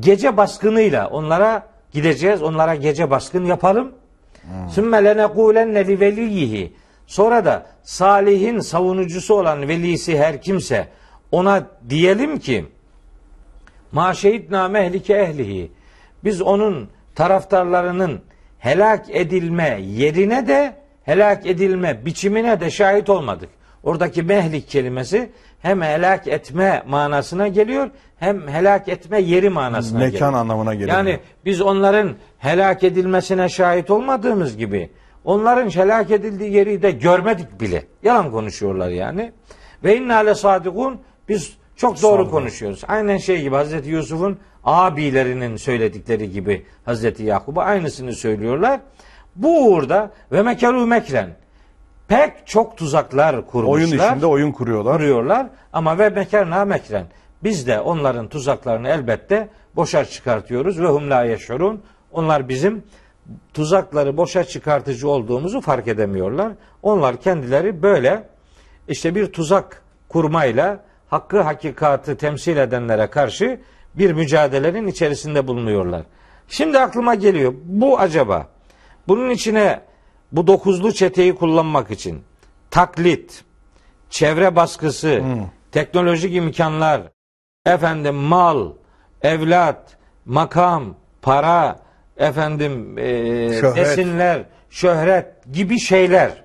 [0.00, 2.42] gece baskınıyla onlara gideceğiz.
[2.42, 3.92] Onlara gece baskın yapalım.
[4.70, 6.72] Sümme lenekûlenne li veliyyihi.
[7.06, 10.88] Sonra da salihin savunucusu olan velisi her kimse
[11.32, 12.64] ona diyelim ki
[13.92, 15.72] Ma şehidna mehlike ehlihi.
[16.24, 18.22] Biz onun taraftarlarının
[18.58, 23.48] helak edilme yerine de helak edilme biçimine de şahit olmadık.
[23.86, 25.30] Oradaki mehlik kelimesi
[25.62, 30.32] hem helak etme manasına geliyor hem helak etme yeri manasına Mekan geliyor.
[30.32, 30.96] anlamına geliyor.
[30.96, 34.90] Yani biz onların helak edilmesine şahit olmadığımız gibi
[35.24, 37.84] onların helak edildiği yeri de görmedik bile.
[38.02, 39.32] Yalan konuşuyorlar yani.
[39.84, 42.82] Ve inna le sadikun biz çok doğru konuşuyoruz.
[42.88, 48.80] Aynen şey gibi Hazreti Yusuf'un abilerinin söyledikleri gibi Hazreti Yakub'a aynısını söylüyorlar.
[49.36, 51.30] Bu uğurda ve mekeru mekren
[52.08, 54.96] pek çok tuzaklar kurmuşlar Oyun içinde oyun kuruyorlar.
[54.96, 57.06] kuruyorlar ama ve mekerna mekren.
[57.44, 61.82] Biz de onların tuzaklarını elbette boşa çıkartıyoruz ve hum la yeşurun.
[62.12, 62.82] Onlar bizim
[63.54, 66.52] tuzakları boşa çıkartıcı olduğumuzu fark edemiyorlar.
[66.82, 68.28] Onlar kendileri böyle
[68.88, 73.60] işte bir tuzak kurmayla hakkı hakikatı temsil edenlere karşı
[73.94, 76.02] bir mücadelenin içerisinde bulunuyorlar.
[76.48, 78.46] Şimdi aklıma geliyor bu acaba
[79.08, 79.80] bunun içine
[80.32, 82.22] bu dokuzlu çeteyi kullanmak için
[82.70, 83.44] taklit,
[84.10, 85.22] çevre baskısı,
[85.72, 87.02] teknolojik imkanlar,
[87.66, 88.72] efendim mal,
[89.22, 91.78] evlat, makam, para,
[92.16, 93.02] efendim e,
[93.60, 94.46] Şöhret.
[94.70, 96.44] şöhret gibi şeyler.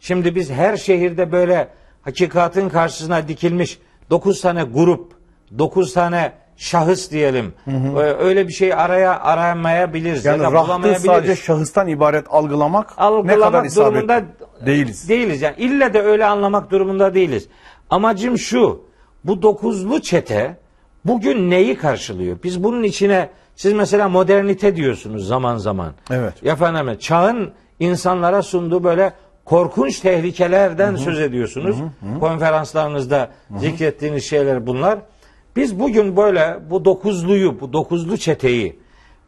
[0.00, 1.68] Şimdi biz her şehirde böyle
[2.02, 3.78] hakikatin karşısına dikilmiş
[4.10, 5.12] 9 tane grup,
[5.58, 7.54] 9 tane şahıs diyelim.
[7.66, 13.04] Ee, Öyle bir şey araya aramayabiliriz Yani ya da bulamayabiliriz sadece şahıstan ibaret algılamak, ne
[13.04, 13.94] algılamak kadar isabetli.
[13.94, 14.22] durumunda
[14.66, 15.08] değiliz.
[15.08, 17.48] Değiliz yani ille de öyle anlamak durumunda değiliz.
[17.90, 18.86] Amacım şu.
[19.24, 20.56] Bu dokuzlu çete
[21.04, 22.36] bugün neyi karşılıyor?
[22.44, 25.92] Biz bunun içine siz mesela modernite diyorsunuz zaman zaman.
[26.10, 26.46] Evet.
[26.46, 29.12] Efendim çağın insanlara sunduğu böyle
[29.44, 31.76] korkunç tehlikelerden söz ediyorsunuz.
[32.20, 34.98] Konferanslarınızda zikrettiğiniz şeyler bunlar.
[35.56, 38.78] Biz bugün böyle bu dokuzluyu, bu dokuzlu çeteyi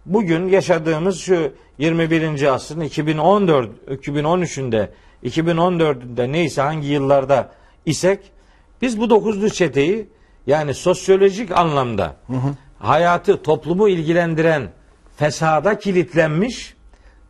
[0.07, 2.43] bugün yaşadığımız şu 21.
[2.55, 4.88] asrın 2014 2013'ünde
[5.25, 7.53] 2014'ünde neyse hangi yıllarda
[7.87, 8.21] isek
[8.83, 10.09] biz bu dokuzlu çeteyi
[10.47, 12.17] yani sosyolojik anlamda
[12.79, 14.69] hayatı toplumu ilgilendiren
[15.17, 16.75] fesada kilitlenmiş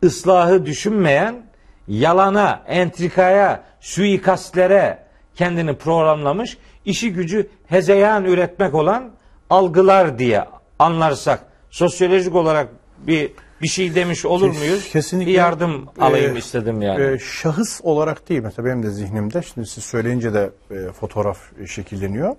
[0.03, 1.45] ıslahı düşünmeyen
[1.87, 5.03] yalana, entrikaya, suikastlere
[5.35, 9.11] kendini programlamış, işi gücü hezeyan üretmek olan
[9.49, 10.45] algılar diye
[10.79, 14.89] anlarsak sosyolojik olarak bir bir şey demiş olur muyuz?
[14.89, 17.03] kesinlikle, bir yardım alayım e, istedim yani.
[17.03, 21.67] Ee, şahıs olarak değil mesela benim de zihnimde şimdi siz söyleyince de e, fotoğraf e,
[21.67, 22.35] şekilleniyor.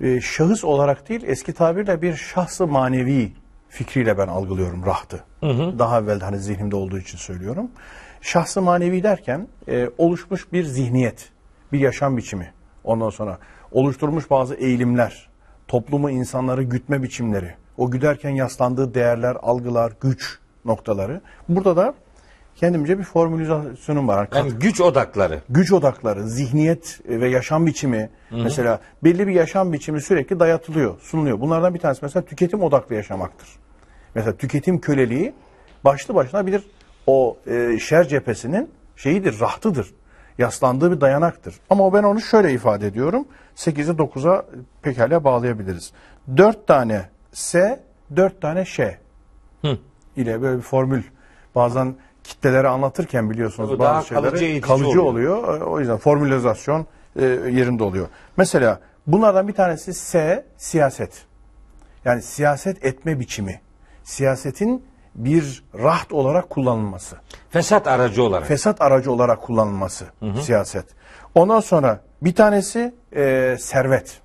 [0.00, 3.32] E, şahıs olarak değil eski tabirle bir şahsı manevi
[3.68, 5.24] fikriyle ben algılıyorum rahtı.
[5.78, 7.70] Daha evvel hani zihnimde olduğu için söylüyorum.
[8.20, 11.28] Şahsı manevi derken e, oluşmuş bir zihniyet,
[11.72, 12.52] bir yaşam biçimi.
[12.84, 13.38] Ondan sonra
[13.76, 15.28] oluşturmuş bazı eğilimler,
[15.68, 21.20] toplumu insanları gütme biçimleri, o güderken yaslandığı değerler, algılar, güç noktaları.
[21.48, 21.94] Burada da
[22.56, 24.28] kendimce bir formülizasyonum var.
[24.34, 25.40] Yani güç odakları.
[25.48, 31.40] güç odakları, zihniyet ve yaşam biçimi mesela belli bir yaşam biçimi sürekli dayatılıyor, sunuluyor.
[31.40, 33.48] Bunlardan bir tanesi mesela tüketim odaklı yaşamaktır.
[34.14, 35.34] Mesela tüketim köleliği
[35.84, 36.62] başlı başına bir
[37.06, 39.86] o e, şer cephesinin şeyidir, rahtıdır.
[40.38, 41.54] Yaslandığı bir dayanaktır.
[41.70, 43.28] Ama ben onu şöyle ifade ediyorum.
[43.56, 44.44] 8'e 9'a
[44.82, 45.92] pekala bağlayabiliriz.
[46.36, 47.80] 4 tane S,
[48.16, 48.98] 4 tane Ş
[49.62, 49.78] Hı.
[50.16, 51.02] ile böyle bir formül.
[51.54, 51.94] Bazen
[52.24, 55.36] kitleleri anlatırken biliyorsunuz Tabii bazı daha şeyleri kalıcı, kalıcı oluyor.
[55.44, 55.60] oluyor.
[55.60, 58.08] O yüzden formülizasyon e, yerinde oluyor.
[58.36, 61.24] Mesela bunlardan bir tanesi S, siyaset.
[62.04, 63.60] Yani siyaset etme biçimi.
[64.04, 64.84] Siyasetin
[65.16, 67.16] bir raht olarak kullanılması.
[67.50, 68.48] Fesat aracı olarak.
[68.48, 70.04] Fesat aracı olarak kullanılması
[70.40, 70.84] siyaset.
[71.34, 74.20] Ondan sonra bir tanesi e, servet.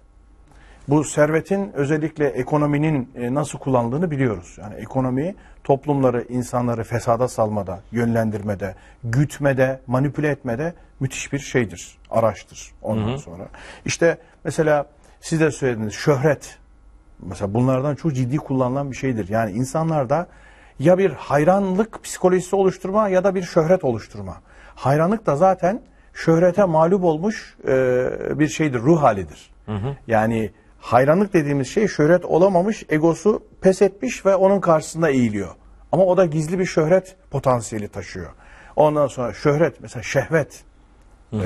[0.88, 4.58] Bu servetin özellikle ekonominin e, nasıl kullanıldığını biliyoruz.
[4.62, 13.18] Yani ekonomi toplumları, insanları fesada salmada, yönlendirmede, gütmede, manipüle etmede müthiş bir şeydir, araçtır ondan
[13.18, 13.48] sonra.
[13.86, 14.86] İşte mesela
[15.22, 16.58] siz de söylediniz şöhret.
[17.20, 19.30] Mesela bunlardan çok ciddi kullanılan bir şeydir.
[19.30, 20.28] Yani insanlarda
[20.82, 24.42] ya bir hayranlık psikolojisi oluşturma ya da bir şöhret oluşturma.
[24.76, 25.82] Hayranlık da zaten
[26.14, 29.52] şöhrete mağlup olmuş e, bir şeydir, ruh halidir.
[30.08, 35.50] Yani hayranlık dediğimiz şey şöhret olamamış, egosu pes etmiş ve onun karşısında eğiliyor.
[35.92, 38.32] Ama o da gizli bir şöhret potansiyeli taşıyor.
[38.76, 40.64] Ondan sonra şöhret, mesela şehvet
[41.34, 41.38] e,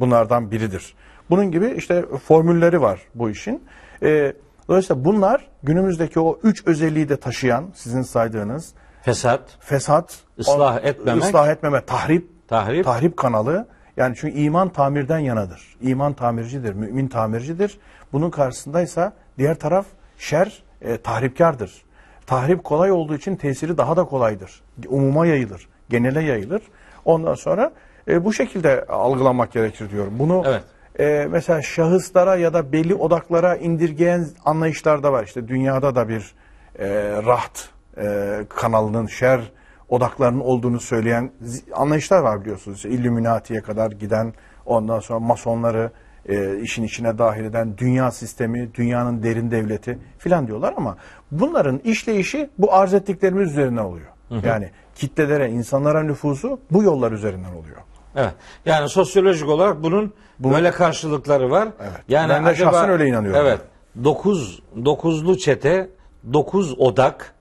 [0.00, 0.94] bunlardan biridir.
[1.30, 3.64] Bunun gibi işte formülleri var bu işin.
[4.02, 4.32] E,
[4.68, 11.24] dolayısıyla bunlar günümüzdeki o üç özelliği de taşıyan sizin saydığınız Fesat, fesat, Islah on- etmemek.
[11.24, 12.84] ıslah etmeme, tahrip, Tahrip.
[12.84, 13.66] tahrip kanalı.
[13.96, 15.76] Yani çünkü iman tamirden yanadır.
[15.80, 17.78] İman tamircidir, mümin tamircidir.
[18.12, 19.86] Bunun karşısındaysa diğer taraf
[20.18, 21.82] şer, e, tahripkardır.
[22.26, 24.62] Tahrip kolay olduğu için tesiri daha da kolaydır.
[24.88, 26.62] Umuma yayılır, genele yayılır.
[27.04, 27.72] Ondan sonra
[28.08, 30.14] e, bu şekilde algılamak gerekir diyorum.
[30.18, 30.62] Bunu Evet.
[30.98, 35.24] E, mesela şahıslara ya da belli odaklara indirgeyen anlayışlar da var.
[35.24, 36.34] İşte dünyada da bir
[36.78, 36.88] e,
[37.26, 39.40] raht e, kanalının şer
[39.88, 41.30] odaklarının olduğunu söyleyen
[41.74, 42.76] anlayışlar var biliyorsunuz.
[42.76, 44.32] İşte Illuminati'ye kadar giden
[44.66, 45.90] ondan sonra masonları
[46.28, 50.96] e, işin içine dahil eden dünya sistemi, dünyanın derin devleti filan diyorlar ama
[51.30, 54.06] bunların işleyişi bu arz ettiklerimiz üzerinden oluyor.
[54.44, 57.76] Yani kitlelere, insanlara nüfuzu bu yollar üzerinden oluyor.
[58.16, 58.32] Evet.
[58.66, 61.68] Yani sosyolojik olarak bunun böyle karşılıkları var.
[61.80, 62.00] Evet.
[62.08, 63.40] Yani Ben de şahsen öyle inanıyorum.
[63.46, 63.60] Evet.
[64.04, 65.90] Dokuz, dokuzlu çete,
[66.32, 67.34] dokuz odak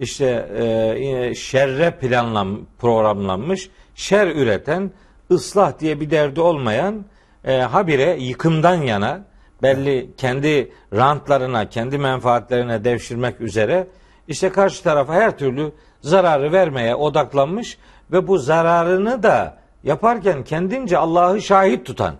[0.00, 4.90] işte e, şerre planlan programlanmış, şer üreten,
[5.30, 7.04] ıslah diye bir derdi olmayan
[7.44, 9.24] e, habire yıkımdan yana
[9.62, 13.86] belli kendi rantlarına, kendi menfaatlerine devşirmek üzere
[14.28, 17.78] işte karşı tarafa her türlü zararı vermeye odaklanmış
[18.12, 22.14] ve bu zararını da yaparken kendince Allah'ı şahit tutan.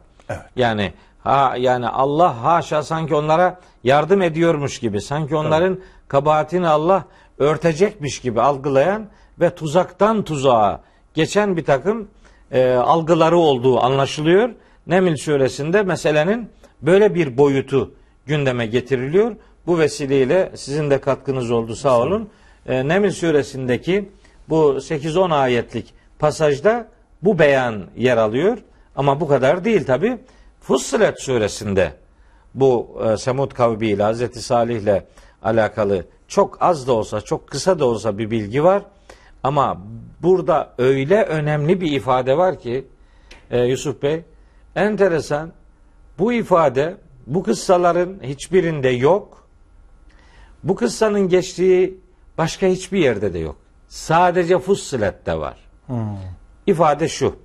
[0.56, 7.04] Yani ha yani Allah haşa sanki onlara yardım ediyormuş gibi, sanki onların kabahatini Allah
[7.38, 9.06] örtecekmiş gibi algılayan
[9.40, 10.80] ve tuzaktan tuzağa
[11.14, 12.08] geçen bir takım
[12.52, 14.50] e, algıları olduğu anlaşılıyor.
[14.86, 16.50] Neml suresinde meselenin
[16.82, 17.94] böyle bir boyutu
[18.26, 19.36] gündeme getiriliyor.
[19.66, 22.28] Bu vesileyle sizin de katkınız oldu sağ olun.
[22.66, 24.08] E, Neml suresindeki
[24.48, 26.88] bu 8-10 ayetlik pasajda
[27.22, 28.58] bu beyan yer alıyor.
[28.96, 30.18] Ama bu kadar değil tabi.
[30.60, 31.92] Fussilet suresinde
[32.54, 35.06] bu e, Semud kavmiyle Hazreti Salih ile
[35.42, 38.82] alakalı çok az da olsa çok kısa da olsa bir bilgi var.
[39.42, 39.82] Ama
[40.22, 42.86] burada öyle önemli bir ifade var ki
[43.50, 44.22] e, Yusuf Bey
[44.76, 45.52] enteresan
[46.18, 49.48] bu ifade bu kıssaların hiçbirinde yok.
[50.64, 52.00] Bu kıssanın geçtiği
[52.38, 53.56] başka hiçbir yerde de yok.
[53.88, 55.56] Sadece Fussilet'te var.
[56.66, 57.36] İfade şu.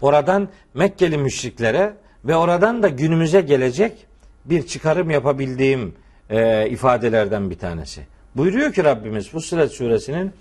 [0.00, 4.06] Oradan Mekkeli müşriklere ve oradan da günümüze gelecek
[4.44, 5.94] bir çıkarım yapabildiğim
[6.30, 8.02] e, ifadelerden bir tanesi.
[8.36, 10.32] Buyuruyor ki Rabbimiz Fussilet suresinin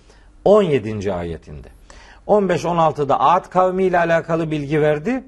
[0.45, 1.13] 17.
[1.13, 1.67] ayetinde.
[2.27, 5.23] 15-16'da Ad kavmi ile alakalı bilgi verdi.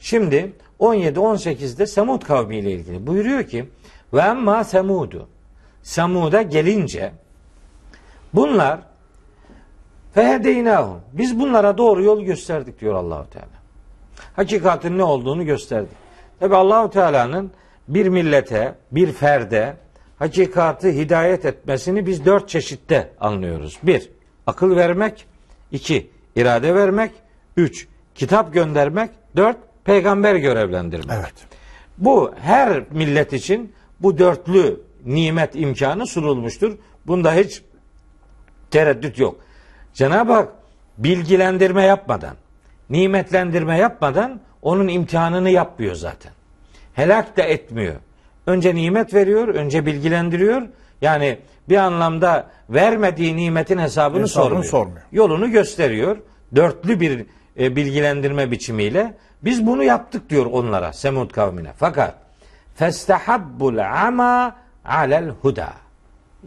[0.00, 3.06] Şimdi 17-18'de Semud kavmi ile ilgili.
[3.06, 3.68] Buyuruyor ki
[4.14, 5.28] ve emma Semudu.
[5.82, 7.12] Semud'a gelince
[8.34, 8.80] bunlar
[10.16, 11.00] fehedeynahum.
[11.12, 13.56] Biz bunlara doğru yol gösterdik diyor Allahu Teala.
[14.36, 15.96] Hakikatin ne olduğunu gösterdik.
[16.40, 17.50] Tabi Allahu Teala'nın
[17.88, 19.76] bir millete, bir ferde
[20.18, 23.78] hakikatı hidayet etmesini biz dört çeşitte anlıyoruz.
[23.82, 24.10] Bir,
[24.46, 25.26] akıl vermek.
[25.72, 27.12] iki irade vermek.
[27.56, 29.10] Üç, kitap göndermek.
[29.36, 31.16] Dört, peygamber görevlendirmek.
[31.20, 31.34] Evet.
[31.98, 36.78] Bu her millet için bu dörtlü nimet imkanı sunulmuştur.
[37.06, 37.62] Bunda hiç
[38.70, 39.46] tereddüt yok.
[39.96, 40.48] Cenab-ı Hak
[40.98, 42.36] bilgilendirme yapmadan,
[42.90, 46.32] nimetlendirme yapmadan onun imtihanını yapmıyor zaten.
[46.94, 47.94] Helak da etmiyor.
[48.46, 50.62] Önce nimet veriyor, önce bilgilendiriyor.
[51.02, 54.64] Yani bir anlamda vermediği nimetin hesabını, Hesabını sormuyor.
[54.64, 55.06] sormuyor.
[55.12, 56.16] Yolunu gösteriyor.
[56.56, 57.26] Dörtlü bir
[57.58, 59.14] e, bilgilendirme biçimiyle.
[59.44, 61.72] Biz bunu yaptık diyor onlara, Semud kavmine.
[61.76, 62.14] Fakat
[62.74, 65.72] festehabbul ama alel huda.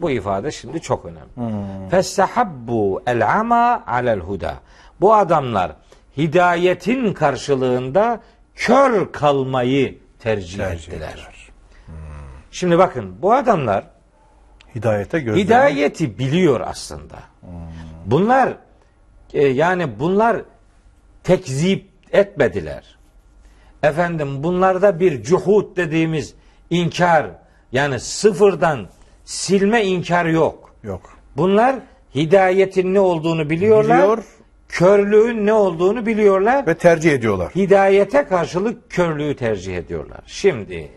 [0.00, 1.90] Bu ifade şimdi çok önemli.
[1.90, 4.54] Festehabbu el ama alel huda.
[5.00, 5.72] Bu adamlar
[6.16, 8.20] hidayetin karşılığında
[8.54, 11.08] kör kalmayı tercih, Tercih ettiler.
[11.08, 11.48] ettiler.
[12.50, 13.84] Şimdi bakın bu adamlar
[14.74, 17.16] Hidayete gözlerini hidayeti biliyor aslında.
[18.06, 18.54] Bunlar
[19.34, 20.42] e, yani bunlar
[21.24, 22.98] tekzip etmediler.
[23.82, 26.34] Efendim bunlarda bir cuhud dediğimiz
[26.70, 27.26] inkar
[27.72, 28.88] yani sıfırdan
[29.30, 30.74] silme inkar yok.
[30.82, 31.00] yok.
[31.36, 31.76] Bunlar
[32.14, 33.98] hidayetin ne olduğunu biliyorlar.
[33.98, 34.24] Biliyor.
[34.68, 36.66] Körlüğün ne olduğunu biliyorlar.
[36.66, 37.52] Ve tercih ediyorlar.
[37.54, 40.20] Hidayete karşılık körlüğü tercih ediyorlar.
[40.26, 40.88] Şimdi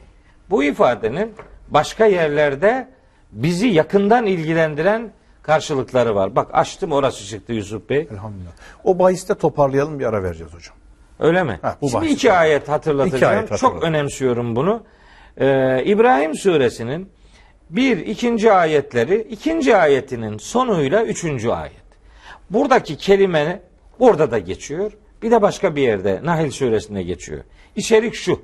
[0.49, 1.33] bu ifadenin
[1.69, 2.87] başka yerlerde
[3.31, 5.11] bizi yakından ilgilendiren
[5.43, 6.35] karşılıkları var.
[6.35, 8.07] Bak açtım orası çıktı Yusuf Bey.
[8.11, 8.51] Elhamdülillah.
[8.83, 10.75] O bahiste toparlayalım bir ara vereceğiz hocam.
[11.19, 11.59] Öyle mi?
[11.61, 13.17] Ha, bu Şimdi iki ayet hatırlatacağım.
[13.17, 13.83] İki ayet Çok hatırlat.
[13.83, 14.83] önemsiyorum bunu.
[15.37, 17.09] Ee, İbrahim suresinin
[17.75, 21.83] bir ikinci ayetleri ikinci ayetinin sonuyla üçüncü ayet.
[22.49, 23.61] Buradaki kelime
[23.99, 24.91] burada da geçiyor.
[25.21, 27.43] Bir de başka bir yerde Nahil suresinde geçiyor.
[27.75, 28.41] İçerik şu.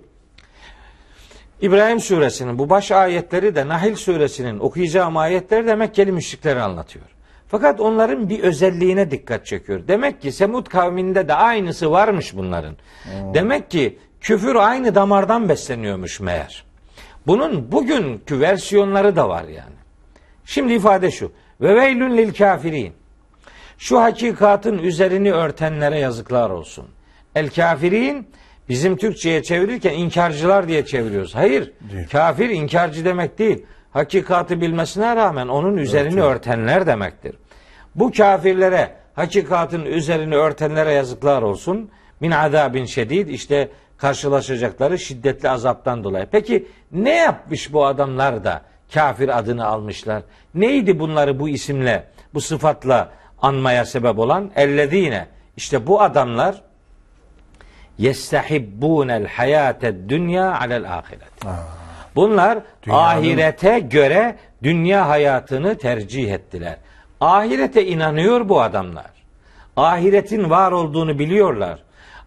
[1.61, 7.05] İbrahim suresinin bu baş ayetleri de Nahil suresinin okuyacağım ayetleri de Mekkeli müşrikleri anlatıyor.
[7.47, 9.87] Fakat onların bir özelliğine dikkat çekiyor.
[9.87, 12.75] Demek ki Semud kavminde de aynısı varmış bunların.
[13.33, 16.68] Demek ki küfür aynı damardan besleniyormuş meğer.
[17.29, 19.75] Bunun bugünkü versiyonları da var yani.
[20.45, 21.31] Şimdi ifade şu.
[21.61, 22.93] Ve veylün lil kafirin.
[23.77, 26.85] Şu hakikatın üzerini örtenlere yazıklar olsun.
[27.35, 28.27] El kafirin
[28.69, 31.35] bizim Türkçe'ye çevirirken inkarcılar diye çeviriyoruz.
[31.35, 31.71] Hayır.
[31.93, 32.07] Değil.
[32.07, 33.65] Kafir inkarcı demek değil.
[33.91, 37.35] Hakikatı bilmesine rağmen onun üzerini örtenler demektir.
[37.95, 41.89] Bu kafirlere hakikatın üzerini örtenlere yazıklar olsun.
[42.19, 43.69] Min azabin şedid işte
[44.01, 46.27] karşılaşacakları şiddetli azaptan dolayı.
[46.31, 48.61] Peki ne yapmış bu adamlar da
[48.93, 50.21] kafir adını almışlar?
[50.55, 53.09] Neydi bunları bu isimle, bu sıfatla
[53.41, 54.51] anmaya sebep olan?
[54.55, 55.27] Ellezine.
[55.57, 56.61] İşte bu adamlar
[57.97, 61.31] yestehibbunel hayate dünya alel ahiret.
[62.15, 66.77] Bunlar Dünyanın- ahirete göre dünya hayatını tercih ettiler.
[67.21, 69.11] Ahirete inanıyor bu adamlar.
[69.75, 71.79] Ahiretin var olduğunu biliyorlar.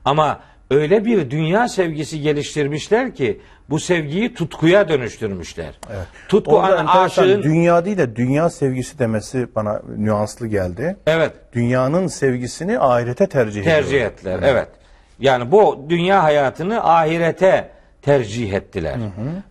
[0.05, 0.41] Ama
[0.73, 5.79] öyle bir dünya sevgisi geliştirmişler ki bu sevgiyi tutkuya dönüştürmüşler.
[5.95, 6.07] Evet.
[6.29, 10.97] Tutku an- aşığın dünya değil de dünya sevgisi demesi bana nüanslı geldi.
[11.07, 14.11] evet Dünyanın sevgisini ahirete tercih, tercih ediyorlar.
[14.13, 14.41] ettiler.
[14.43, 14.69] Evet.
[15.21, 17.69] Yani bu dünya hayatını ahirete
[18.03, 18.97] tercih ettiler.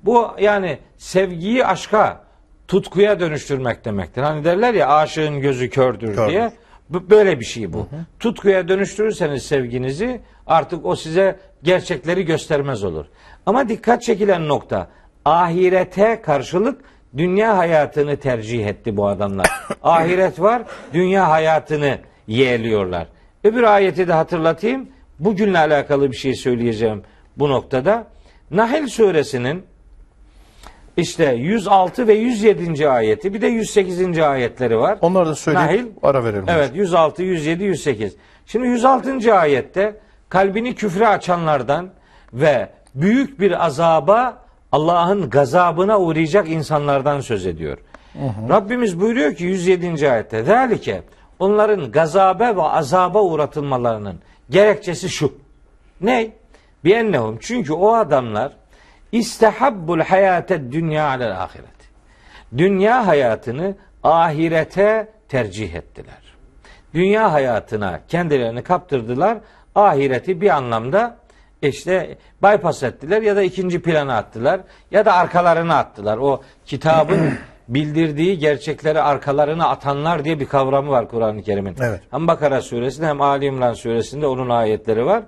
[0.03, 2.21] Bu yani sevgiyi aşka,
[2.67, 4.21] tutkuya dönüştürmek demektir.
[4.21, 6.31] Hani derler ya aşığın gözü kördür, Kördür.
[6.31, 6.51] diye.
[6.91, 7.87] Böyle bir şey bu.
[8.19, 13.05] Tutkuya dönüştürürseniz sevginizi artık o size gerçekleri göstermez olur.
[13.45, 14.87] Ama dikkat çekilen nokta
[15.25, 16.81] ahirete karşılık
[17.17, 19.47] dünya hayatını tercih etti bu adamlar.
[19.83, 23.07] Ahiret var, dünya hayatını yeğliyorlar.
[23.43, 24.89] Öbür ayeti de hatırlatayım.
[25.19, 27.03] Bugünle alakalı bir şey söyleyeceğim
[27.37, 28.07] bu noktada.
[28.51, 29.63] Nahil suresinin
[30.97, 32.89] işte 106 ve 107.
[32.89, 34.19] ayeti bir de 108.
[34.19, 34.97] ayetleri var.
[35.01, 36.45] Onları da söyleyip Nahil, ara verelim.
[36.47, 38.15] Evet 106, 107, 108.
[38.45, 39.35] Şimdi 106.
[39.35, 39.95] ayette
[40.29, 41.89] kalbini küfre açanlardan
[42.33, 44.37] ve büyük bir azaba
[44.71, 47.77] Allah'ın gazabına uğrayacak insanlardan söz ediyor.
[48.49, 50.11] Rabbimiz buyuruyor ki 107.
[50.11, 51.01] ayette Zalike
[51.39, 55.33] onların gazabe ve azaba uğratılmalarının gerekçesi şu.
[56.01, 56.31] Ne?
[56.85, 58.51] Biennehum çünkü o adamlar
[59.11, 61.81] istehabbul hayate dünya alel ahiret.
[62.57, 66.21] Dünya hayatını ahirete tercih ettiler.
[66.93, 69.37] Dünya hayatına kendilerini kaptırdılar.
[69.75, 71.17] Ahireti bir anlamda
[71.61, 76.17] işte bypass ettiler ya da ikinci plana attılar ya da arkalarına attılar.
[76.17, 77.33] O kitabın
[77.67, 81.75] bildirdiği gerçekleri arkalarına atanlar diye bir kavramı var Kur'an-ı Kerim'in.
[81.81, 82.01] Evet.
[82.11, 85.23] Hem Bakara suresinde hem Ali İmran suresinde onun ayetleri var.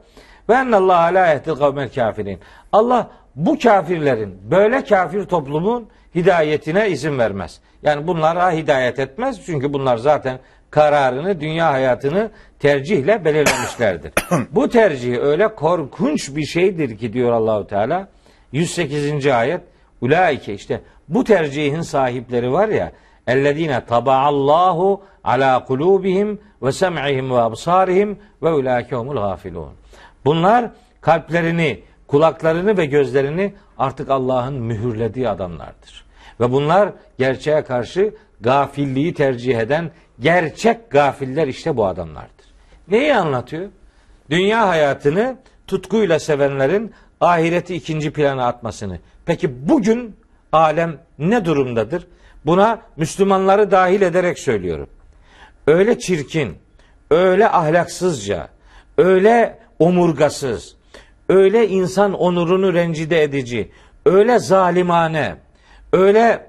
[0.49, 2.39] Ve ennallâhe lâ yehdil kavmel kafirin.
[2.73, 7.59] Allah bu kafirlerin böyle kafir toplumun hidayetine izin vermez.
[7.83, 9.45] Yani bunlara hidayet etmez.
[9.45, 14.13] Çünkü bunlar zaten kararını, dünya hayatını tercihle belirlemişlerdir.
[14.51, 18.07] bu tercih öyle korkunç bir şeydir ki diyor Allahu Teala.
[18.51, 19.27] 108.
[19.27, 19.61] ayet.
[20.01, 22.91] Ulaike işte bu tercihin sahipleri var ya
[23.27, 29.69] ellezine tabaallahu ala kulubihim ve sem'ihim ve absarihim ve ulaike humul gafilun.
[30.25, 36.05] Bunlar kalplerini, kulaklarını ve gözlerini artık Allah'ın mühürlediği adamlardır.
[36.39, 42.45] Ve bunlar gerçeğe karşı gafilliği tercih eden gerçek gafiller işte bu adamlardır.
[42.87, 43.69] Neyi anlatıyor?
[44.29, 48.99] Dünya hayatını tutkuyla sevenlerin ahireti ikinci plana atmasını.
[49.25, 50.15] Peki bugün
[50.51, 52.07] alem ne durumdadır?
[52.45, 54.89] Buna Müslümanları dahil ederek söylüyorum.
[55.67, 56.57] Öyle çirkin,
[57.11, 58.47] öyle ahlaksızca,
[58.97, 60.75] öyle omurgasız,
[61.29, 63.71] öyle insan onurunu rencide edici,
[64.05, 65.35] öyle zalimane,
[65.93, 66.47] öyle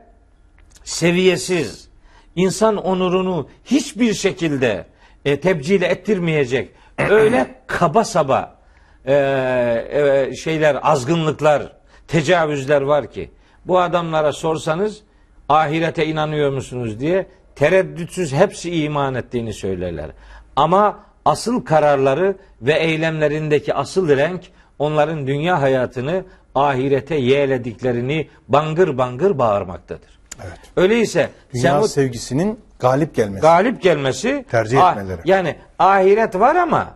[0.85, 1.89] seviyesiz,
[2.37, 4.87] insan onurunu hiçbir şekilde
[5.25, 8.59] e, tebcil ettirmeyecek, öyle kaba saba
[9.07, 11.73] e, e, şeyler, azgınlıklar,
[12.09, 13.31] tecavüzler var ki
[13.65, 15.03] bu adamlara sorsanız
[15.49, 20.11] ahirete inanıyor musunuz diye tereddütsüz hepsi iman ettiğini söylerler.
[20.57, 24.41] Ama asıl kararları ve eylemlerindeki asıl renk
[24.79, 30.19] onların dünya hayatını ahirete yeğlediklerini bangır bangır bağırmaktadır.
[30.45, 30.59] Evet.
[30.77, 33.43] Öyleyse Dünya Semud sevgisinin galip gelmesi.
[33.43, 35.21] galip gelmesi Tercih ah- etmeleri.
[35.25, 36.89] yani ahiret var ama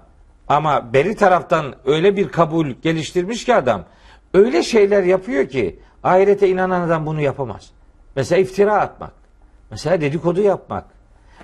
[0.49, 3.85] Ama beri taraftan öyle bir kabul geliştirmiş ki adam
[4.35, 7.71] öyle şeyler yapıyor ki ahirete inanan adam bunu yapamaz.
[8.17, 9.13] Mesela iftira atmak.
[9.71, 10.85] Mesela dedikodu yapmak.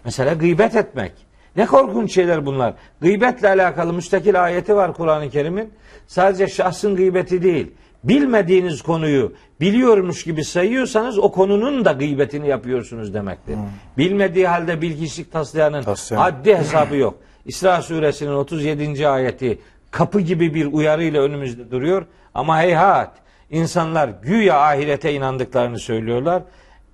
[0.05, 1.13] Mesela gıybet etmek.
[1.57, 2.75] Ne korkunç şeyler bunlar.
[3.01, 5.73] Gıybetle alakalı müstakil ayeti var Kur'an-ı Kerim'in.
[6.07, 7.71] Sadece şahsın gıybeti değil.
[8.05, 13.57] Bilmediğiniz konuyu biliyormuş gibi sayıyorsanız o konunun da gıybetini yapıyorsunuz demektir.
[13.99, 16.21] Bilmediği halde bilgisizlik taslayanın Taslayan.
[16.23, 17.15] haddi hesabı yok.
[17.45, 19.09] İsra suresinin 37.
[19.09, 19.59] ayeti
[19.91, 22.07] kapı gibi bir uyarıyla önümüzde duruyor.
[22.35, 23.11] Ama heyhat
[23.51, 26.43] insanlar güya ahirete inandıklarını söylüyorlar.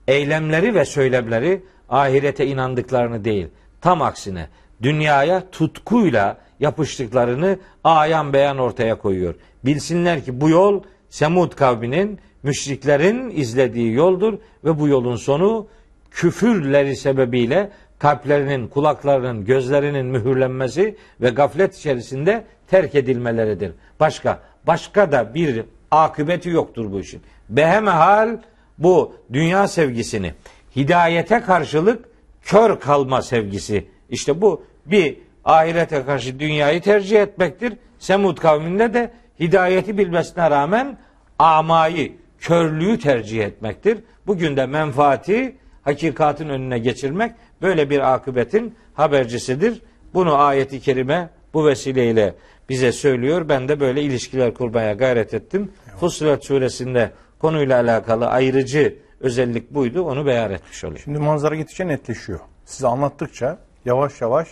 [0.09, 3.49] Eylemleri ve söylemleri ahirete inandıklarını değil.
[3.81, 4.49] Tam aksine
[4.83, 9.35] dünyaya tutkuyla yapıştıklarını ayan beyan ortaya koyuyor.
[9.65, 15.67] Bilsinler ki bu yol Semud kavminin müşriklerin izlediği yoldur ve bu yolun sonu
[16.11, 23.73] küfürleri sebebiyle kalplerinin, kulaklarının, gözlerinin mühürlenmesi ve gaflet içerisinde terk edilmeleridir.
[24.01, 27.23] Başka, başka da bir akıbeti yoktur bu işin.
[27.49, 28.39] Behemehal
[28.79, 30.35] bu dünya sevgisini
[30.77, 32.10] hidayete karşılık
[32.43, 33.87] kör kalma sevgisi.
[34.11, 37.73] İşte bu bir ahirete karşı dünyayı tercih etmektir.
[37.99, 39.11] Semud kavminde de
[39.41, 40.99] hidayeti bilmesine rağmen
[41.39, 43.99] amayı, körlüğü tercih etmektir.
[44.27, 47.33] Bugün de menfaati hakikatin önüne geçirmek
[47.63, 49.83] böyle bir akıbetin habercisidir.
[50.15, 52.35] Bunu ayeti kerime bu vesileyle
[52.69, 53.49] bize söylüyor.
[53.49, 55.73] Ben de böyle ilişkiler kurmaya gayret ettim.
[56.01, 60.03] Fussilet suresinde konuyla alakalı ayrıcı özellik buydu.
[60.03, 61.01] Onu beyan etmiş olayım.
[61.05, 62.41] Şimdi manzara gittikçe netleşiyor.
[62.65, 64.49] Size anlattıkça yavaş yavaş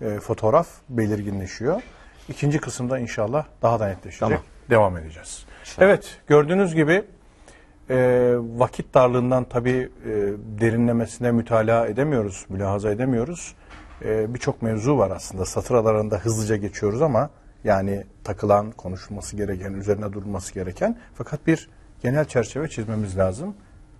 [0.00, 1.82] e, fotoğraf belirginleşiyor.
[2.28, 4.20] İkinci kısımda inşallah daha da netleşecek.
[4.20, 4.38] Tamam.
[4.70, 5.44] Devam edeceğiz.
[5.78, 7.04] Evet gördüğünüz gibi
[7.90, 7.96] e,
[8.38, 10.10] vakit darlığından tabii e,
[10.60, 13.54] derinlemesine mütalaa edemiyoruz, mülahaza edemiyoruz.
[14.04, 15.44] E, Birçok mevzu var aslında.
[15.44, 17.30] Satır aralarında hızlıca geçiyoruz ama
[17.64, 20.98] yani takılan, konuşulması gereken, üzerine durulması gereken.
[21.14, 21.70] Fakat bir
[22.02, 23.54] genel çerçeve çizmemiz lazım.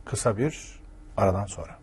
[0.04, 0.80] Kısa bir
[1.16, 1.82] aradan sonra.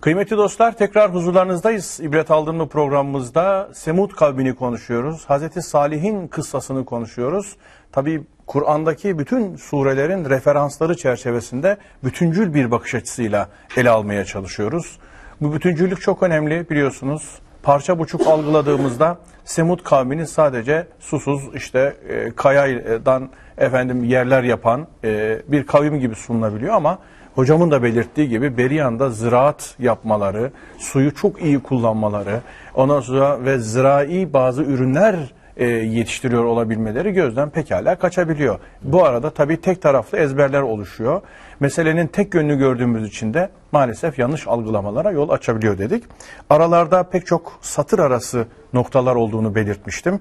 [0.00, 2.00] Kıymetli dostlar tekrar huzurlarınızdayız.
[2.02, 5.24] İbret aldın mı programımızda Semud kavmini konuşuyoruz.
[5.26, 7.56] Hazreti Salih'in kıssasını konuşuyoruz.
[7.92, 14.98] Tabi Kur'an'daki bütün surelerin referansları çerçevesinde bütüncül bir bakış açısıyla ele almaya çalışıyoruz.
[15.40, 17.38] Bu bütüncüllük çok önemli biliyorsunuz.
[17.64, 25.66] Parça buçuk algıladığımızda Semud kavminin sadece susuz işte e, kayadan efendim yerler yapan e, bir
[25.66, 26.98] kavim gibi sunulabiliyor ama
[27.34, 32.40] hocamın da belirttiği gibi Beriyan'da ziraat yapmaları, suyu çok iyi kullanmaları,
[32.74, 35.16] ondan sonra ve zirai bazı ürünler
[35.56, 38.58] e, yetiştiriyor olabilmeleri gözden pekala kaçabiliyor.
[38.82, 41.22] Bu arada tabii tek taraflı ezberler oluşuyor.
[41.60, 46.04] Meselenin tek yönünü gördüğümüz için de maalesef yanlış algılamalara yol açabiliyor dedik.
[46.50, 50.20] Aralarda pek çok satır arası noktalar olduğunu belirtmiştim.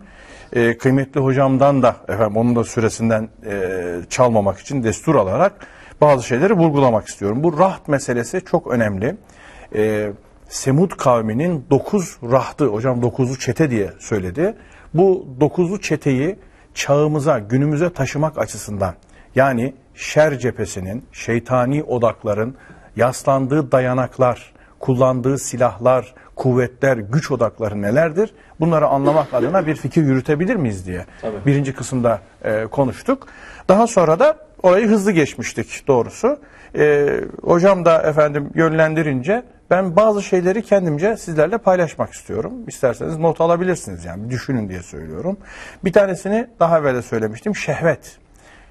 [0.53, 3.61] E, kıymetli hocamdan da efendim onun da süresinden e,
[4.09, 5.53] çalmamak için destur alarak
[6.01, 7.43] bazı şeyleri vurgulamak istiyorum.
[7.43, 9.15] Bu raht meselesi çok önemli.
[9.75, 10.11] Ee,
[10.49, 14.55] Semud kavminin dokuz rahtı, hocam dokuzlu çete diye söyledi.
[14.93, 16.35] Bu dokuzlu çeteyi
[16.73, 18.95] çağımıza, günümüze taşımak açısından
[19.35, 22.55] yani şer cephesinin, şeytani odakların
[22.95, 28.33] yaslandığı dayanaklar, kullandığı silahlar, kuvvetler, güç odakları nelerdir?
[28.59, 31.05] Bunları anlamak adına bir fikir yürütebilir miyiz diye
[31.45, 33.27] birinci kısımda e, konuştuk.
[33.67, 36.39] Daha sonra da orayı hızlı geçmiştik doğrusu.
[36.75, 37.09] E,
[37.43, 42.53] hocam da efendim yönlendirince ben bazı şeyleri kendimce sizlerle paylaşmak istiyorum.
[42.67, 45.37] İsterseniz not alabilirsiniz yani düşünün diye söylüyorum.
[45.83, 47.55] Bir tanesini daha evvel de söylemiştim.
[47.55, 48.17] Şehvet.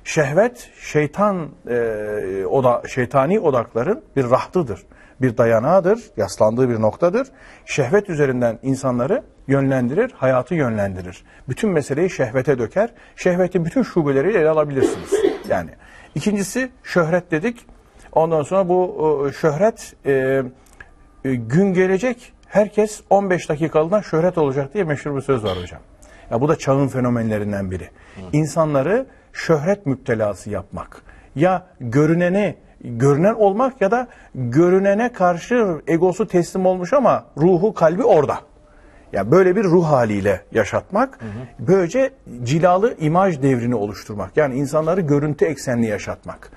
[0.05, 4.83] Şehvet şeytan e, oda, şeytani odakların bir rahtıdır.
[5.21, 7.29] Bir dayanağıdır, yaslandığı bir noktadır.
[7.67, 11.25] Şehvet üzerinden insanları yönlendirir, hayatı yönlendirir.
[11.49, 12.91] Bütün meseleyi şehvete döker.
[13.17, 15.11] Şehveti bütün şubeleriyle ele alabilirsiniz.
[15.49, 15.71] Yani
[16.15, 17.67] ikincisi şöhret dedik.
[18.13, 20.43] Ondan sonra bu şöhret e,
[21.25, 25.81] gün gelecek herkes 15 dakikalığına şöhret olacak diye meşhur bir söz var hocam.
[26.31, 27.89] Ya bu da çağın fenomenlerinden biri.
[28.33, 31.03] İnsanları şöhret müptelası yapmak.
[31.37, 32.55] Ya görünene
[32.85, 38.39] görünen olmak ya da görünene karşı egosu teslim olmuş ama ruhu kalbi orada.
[39.13, 41.19] Ya böyle bir ruh haliyle yaşatmak,
[41.59, 42.11] böylece
[42.43, 44.37] cilalı imaj devrini oluşturmak.
[44.37, 46.51] Yani insanları görüntü eksenli yaşatmak.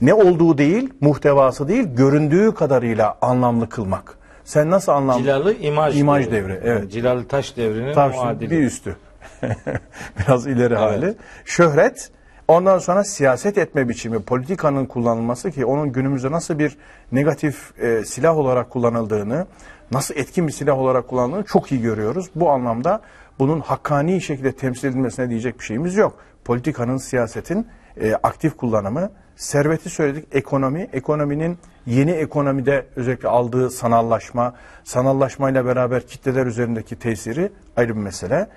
[0.00, 4.18] Ne olduğu değil, muhtevası değil, göründüğü kadarıyla anlamlı kılmak.
[4.44, 5.22] Sen nasıl anlamlı?
[5.22, 6.92] Cilalı imaj, İmaj devri, evet.
[6.92, 8.50] Cilalı taş devrinin Tabii muadili.
[8.50, 8.96] bir üstü.
[10.18, 11.14] Biraz ileri hali.
[11.44, 12.10] Şöhret,
[12.48, 16.76] ondan sonra siyaset etme biçimi, politikanın kullanılması ki onun günümüzde nasıl bir
[17.12, 19.46] negatif e, silah olarak kullanıldığını,
[19.92, 22.26] nasıl etkin bir silah olarak kullanıldığını çok iyi görüyoruz.
[22.34, 23.00] Bu anlamda
[23.38, 26.16] bunun hakkani şekilde temsil edilmesine diyecek bir şeyimiz yok.
[26.44, 27.66] Politikanın, siyasetin
[28.00, 36.46] e, aktif kullanımı, serveti söyledik, ekonomi, ekonominin yeni ekonomide özellikle aldığı sanallaşma, sanallaşmayla beraber kitleler
[36.46, 38.48] üzerindeki tesiri ayrı bir mesele.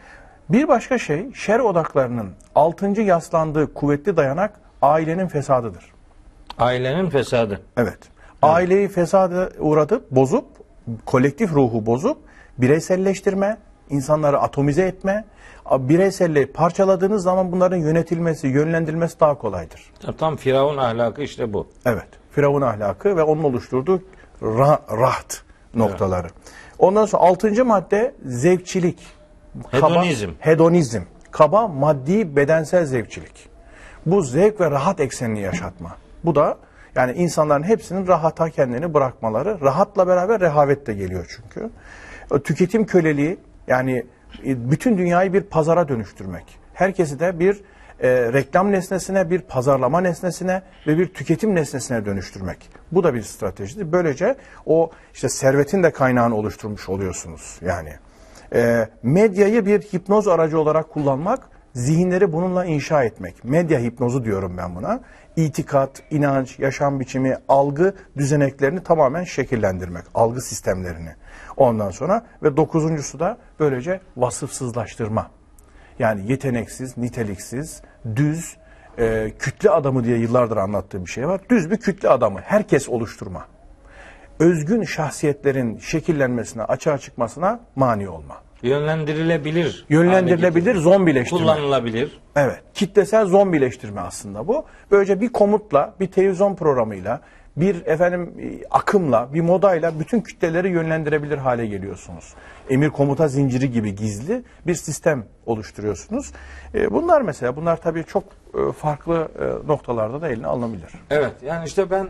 [0.50, 5.92] Bir başka şey, şer odaklarının altıncı yaslandığı kuvvetli dayanak ailenin fesadıdır.
[6.58, 7.62] Ailenin fesadı.
[7.78, 8.00] Evet.
[8.42, 10.46] Aileyi fesada uğratıp, bozup,
[11.06, 12.18] kolektif ruhu bozup,
[12.58, 13.58] bireyselleştirme,
[13.90, 15.26] insanları atomize etme,
[15.80, 19.92] bireyselliği parçaladığınız zaman bunların yönetilmesi, yönlendirilmesi daha kolaydır.
[20.18, 21.68] Tam Firavun ahlakı işte bu.
[21.86, 22.08] Evet.
[22.32, 24.04] Firavun ahlakı ve onun oluşturduğu
[24.42, 25.42] ra- raht
[25.74, 26.28] noktaları.
[26.80, 29.00] Ondan sonra altıncı madde zevkçilik.
[29.72, 30.30] Hedonizm.
[30.40, 31.02] hedonizm.
[31.32, 33.50] Kaba maddi bedensel zevkçilik.
[34.06, 35.96] Bu zevk ve rahat eksenini yaşatma.
[36.24, 36.58] Bu da
[36.96, 39.62] yani insanların hepsinin rahata kendini bırakmaları.
[39.62, 41.70] Rahatla beraber rehavet de geliyor çünkü.
[42.44, 44.06] Tüketim köleliği yani
[44.44, 46.60] bütün dünyayı bir pazara dönüştürmek.
[46.74, 47.62] Herkesi de bir
[48.00, 52.70] e, reklam nesnesine, bir pazarlama nesnesine ve bir tüketim nesnesine dönüştürmek.
[52.92, 53.92] Bu da bir stratejidir.
[53.92, 57.94] Böylece o işte servetin de kaynağını oluşturmuş oluyorsunuz yani.
[58.54, 63.44] E, medyayı bir hipnoz aracı olarak kullanmak, zihinleri bununla inşa etmek.
[63.44, 65.02] Medya hipnozu diyorum ben buna.
[65.36, 70.04] İtikat, inanç, yaşam biçimi, algı düzeneklerini tamamen şekillendirmek.
[70.14, 71.16] Algı sistemlerini.
[71.58, 75.32] Ondan sonra ve dokuzuncusu da böylece vasıfsızlaştırma.
[76.00, 77.82] Yani yeteneksiz, niteliksiz,
[78.16, 78.58] düz,
[79.00, 81.42] e, kütle adamı diye yıllardır anlattığım bir şey var.
[81.50, 83.48] Düz bir kütle adamı, herkes oluşturma.
[84.40, 88.38] Özgün şahsiyetlerin şekillenmesine, açığa çıkmasına mani olma.
[88.64, 89.86] Yönlendirilebilir.
[89.90, 91.42] Yönlendirilebilir zombileştirme.
[91.42, 92.20] Kullanılabilir.
[92.36, 92.60] Evet.
[92.74, 94.66] Kitlesel zombileştirme aslında bu.
[94.92, 97.22] Böylece bir komutla, bir televizyon programıyla,
[97.58, 102.34] bir efendim e, akımla, bir modayla bütün kütleleri yönlendirebilir hale geliyorsunuz.
[102.70, 106.32] Emir komuta zinciri gibi gizli bir sistem oluşturuyorsunuz.
[106.76, 109.28] E, Bunlar mesela, bunlar tabii çok e, farklı
[109.68, 110.90] noktalarda da eline alınabilir.
[111.10, 112.08] Evet yani işte ben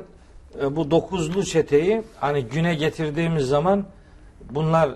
[0.71, 3.85] bu dokuzlu çeteyi hani güne getirdiğimiz zaman
[4.51, 4.89] bunlar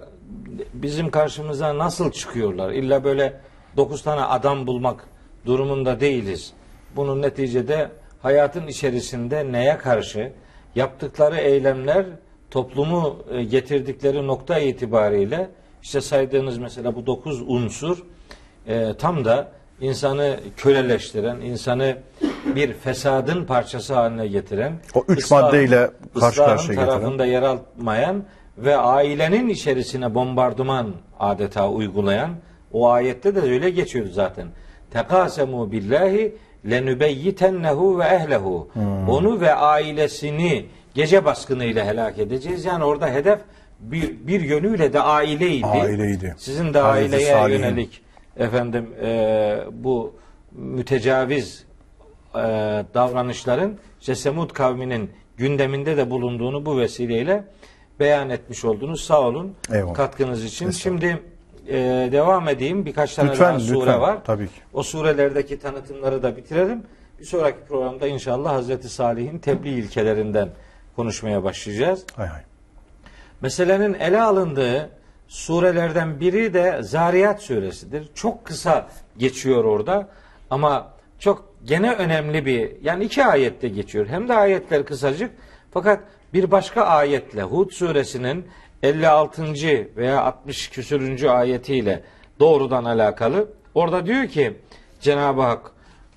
[0.74, 2.72] bizim karşımıza nasıl çıkıyorlar?
[2.72, 3.40] İlla böyle
[3.78, 5.04] dokuz tane adam bulmak
[5.46, 6.54] durumunda değiliz.
[6.96, 7.90] Bunun neticede
[8.22, 10.32] hayatın içerisinde neye karşı
[10.76, 12.06] yaptıkları eylemler
[12.52, 15.50] toplumu e, getirdikleri nokta itibariyle
[15.84, 17.98] işte saydığınız mesela bu dokuz unsur
[18.68, 21.98] e, tam da insanı köleleştiren, insanı
[22.56, 26.86] bir fesadın parçası haline getiren, O üç ıslahın- maddeyle karşı karşıya getiren.
[26.86, 28.24] tarafında yer almayan
[28.58, 32.30] ve ailenin içerisine bombardıman adeta uygulayan
[32.74, 34.48] o ayette de öyle geçiyor zaten.
[34.92, 36.36] Tekasemu billahi
[36.70, 38.70] lenübeyyitennehu ve ehlehu.
[38.74, 39.10] Hmm.
[39.10, 42.66] Onu ve ailesini gece baskınıyla helak edeceğiz.
[42.66, 43.40] Yani orada hedef
[43.80, 45.66] bir, bir yönüyle de aileydi.
[45.66, 46.36] Aileydi.
[46.38, 47.60] Sizin de Hazreti aileye Salih'in.
[47.60, 48.02] yönelik
[48.38, 50.16] efendim e, bu
[50.52, 51.66] mütecaviz
[52.36, 52.40] e,
[52.94, 57.44] davranışların işte Semud kavminin gündeminde de bulunduğunu bu vesileyle
[58.00, 59.04] beyan etmiş oldunuz.
[59.04, 59.94] Sağ olun Eyvallah.
[59.94, 60.70] katkınız için.
[60.70, 61.22] Şimdi
[61.68, 61.74] e,
[62.12, 62.86] devam edeyim.
[62.86, 64.02] Birkaç tane Lütfen, daha sure lütfen.
[64.02, 64.18] var.
[64.26, 64.54] Tabii ki.
[64.74, 66.84] O surelerdeki tanıtımları da bitirelim.
[67.20, 70.50] Bir sonraki programda inşallah Hazreti Salih'in tebliğ ilkelerinden
[70.96, 72.06] konuşmaya başlayacağız.
[72.16, 72.42] Hay hay.
[73.42, 74.90] Meselenin ele alındığı
[75.28, 78.10] surelerden biri de Zariyat suresidir.
[78.16, 78.88] Çok kısa
[79.18, 80.08] geçiyor orada
[80.50, 84.08] ama çok gene önemli bir yani iki ayette geçiyor.
[84.08, 85.32] Hem de ayetler kısacık
[85.72, 86.00] fakat
[86.36, 88.46] bir başka ayetle Hud suresinin
[88.84, 89.44] 56.
[89.98, 92.04] veya 60 küsürüncü ayetiyle
[92.40, 93.50] doğrudan alakalı.
[93.74, 94.54] Orada diyor ki
[95.02, 95.72] Cenab-ı Hak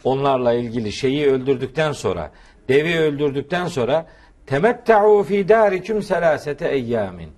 [0.04, 2.30] onlarla ilgili şeyi öldürdükten sonra,
[2.68, 4.06] devi öldürdükten sonra
[4.46, 7.30] temetta'u fi darikum selasete eyyamin.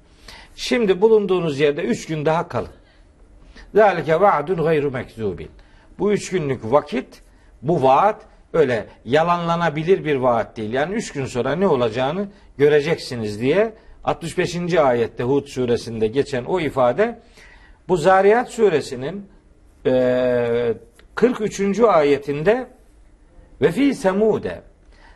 [0.56, 2.72] Şimdi bulunduğunuz yerde üç gün daha kalın.
[3.74, 5.50] Zalike vaadun gayru mekzubin.
[5.98, 7.22] Bu üç günlük vakit,
[7.62, 10.72] bu vaat öyle yalanlanabilir bir vaat değil.
[10.72, 12.28] Yani üç gün sonra ne olacağını
[12.60, 13.72] göreceksiniz diye
[14.04, 14.74] 65.
[14.74, 17.18] ayette Hud suresinde geçen o ifade
[17.88, 19.28] bu Zariyat suresinin
[19.84, 20.74] eee
[21.14, 21.80] 43.
[21.80, 22.66] ayetinde
[23.60, 24.62] ve fi semude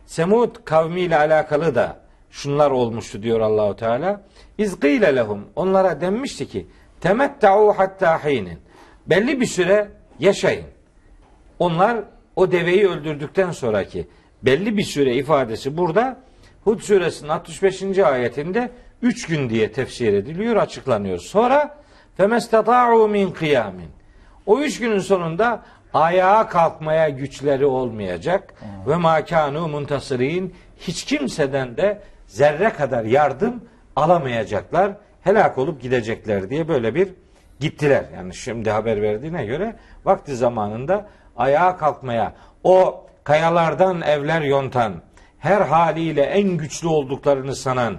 [0.07, 4.21] Semud kavmiyle alakalı da şunlar olmuştu diyor Allahu Teala.
[4.59, 6.67] İzgîle lehum onlara denmişti ki
[7.01, 8.59] temetta'u hatta hinin.
[9.07, 9.89] Belli bir süre
[10.19, 10.67] yaşayın.
[11.59, 12.05] Onlar
[12.37, 14.07] o deveyi öldürdükten sonraki
[14.43, 16.21] belli bir süre ifadesi burada
[16.65, 17.99] Hud suresinin 65.
[17.99, 18.71] ayetinde
[19.03, 21.19] 3 gün diye tefsir ediliyor, açıklanıyor.
[21.19, 21.79] Sonra
[22.17, 23.89] femestata'u min kıyamin.
[24.47, 25.63] O üç günün sonunda
[25.95, 28.55] ayağa kalkmaya güçleri olmayacak
[28.87, 33.65] ve makanu muntasirin hiç kimseden de zerre kadar yardım
[33.97, 34.93] alamayacaklar,
[35.23, 37.09] helak olup gidecekler diye böyle bir
[37.61, 38.05] gittiler.
[38.15, 42.33] Yani şimdi haber verdiğine göre vakti zamanında ayağa kalkmaya
[42.65, 44.95] o kayalardan evler yontan
[45.45, 47.97] her haliyle en güçlü olduklarını sanan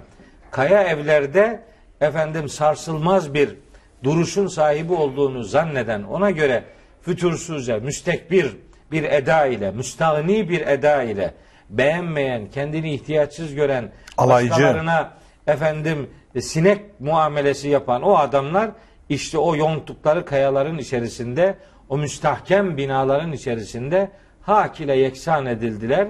[0.50, 1.60] kaya evlerde
[2.00, 3.56] efendim sarsılmaz bir
[4.04, 6.64] duruşun sahibi olduğunu zanneden ona göre
[7.02, 8.56] fütursuzca müstekbir
[8.92, 11.34] bir eda ile müstahni bir eda ile
[11.70, 14.50] beğenmeyen kendini ihtiyaçsız gören Alaycı.
[14.50, 15.12] başkalarına
[15.46, 18.70] efendim sinek muamelesi yapan o adamlar
[19.08, 21.54] işte o yonttukları kayaların içerisinde
[21.88, 24.10] o müstahkem binaların içerisinde
[24.42, 26.08] hak ile yeksan edildiler.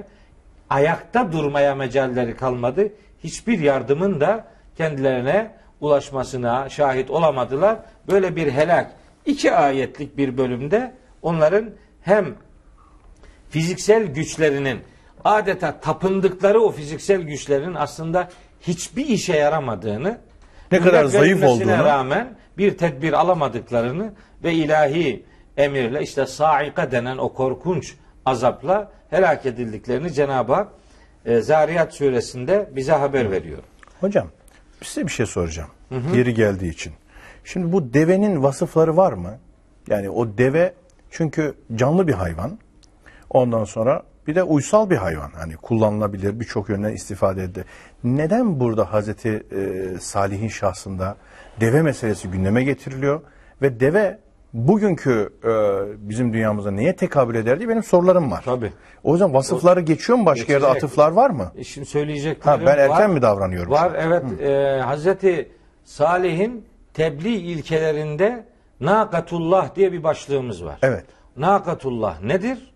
[0.70, 2.92] Ayakta durmaya mecalleri kalmadı.
[3.24, 4.44] Hiçbir yardımın da
[4.76, 5.50] kendilerine
[5.80, 7.78] ulaşmasına şahit olamadılar.
[8.10, 8.92] Böyle bir helak.
[9.26, 10.92] iki ayetlik bir bölümde
[11.22, 11.70] onların
[12.02, 12.34] hem
[13.50, 14.80] fiziksel güçlerinin
[15.24, 18.28] adeta tapındıkları o fiziksel güçlerin aslında
[18.60, 20.18] hiçbir işe yaramadığını
[20.72, 21.84] Ne kadar zayıf olduğunu.
[21.84, 24.12] rağmen bir tedbir alamadıklarını
[24.44, 25.24] ve ilahi
[25.56, 27.94] emirle işte saika denen o korkunç
[28.26, 30.68] azapla helak edildiklerini Cenab-ı Hak
[31.24, 33.58] e, Zariyat suresinde bize haber veriyor.
[34.00, 34.26] Hocam
[34.82, 35.70] size bir şey soracağım.
[36.14, 36.92] Yeri geldiği için.
[37.44, 39.38] Şimdi bu devenin vasıfları var mı?
[39.88, 40.74] Yani o deve
[41.10, 42.58] çünkü canlı bir hayvan.
[43.30, 45.30] Ondan sonra bir de uysal bir hayvan.
[45.30, 47.64] Hani kullanılabilir birçok yönden istifade edilir.
[48.04, 51.16] Neden burada Hazreti e, Salih'in şahsında
[51.60, 53.20] deve meselesi gündeme getiriliyor
[53.62, 54.18] ve deve
[54.56, 55.50] bugünkü e,
[56.08, 58.42] bizim dünyamızda neye tekabül eder diye benim sorularım var.
[58.44, 58.72] Tabii.
[59.04, 60.84] O yüzden vasıfları geçiyor mu başka yerde Geçecek.
[60.84, 61.52] atıflar var mı?
[61.56, 63.06] E Şimdi söyleyeceklerim Ha, ben erken var.
[63.06, 63.96] mi davranıyorum Var an?
[63.98, 64.40] evet.
[64.40, 65.48] E, Hazreti
[65.84, 68.44] Salih'in tebliğ ilkelerinde
[68.80, 70.78] Nakatullah diye bir başlığımız var.
[70.82, 71.04] Evet.
[71.36, 72.74] Nakatullah nedir?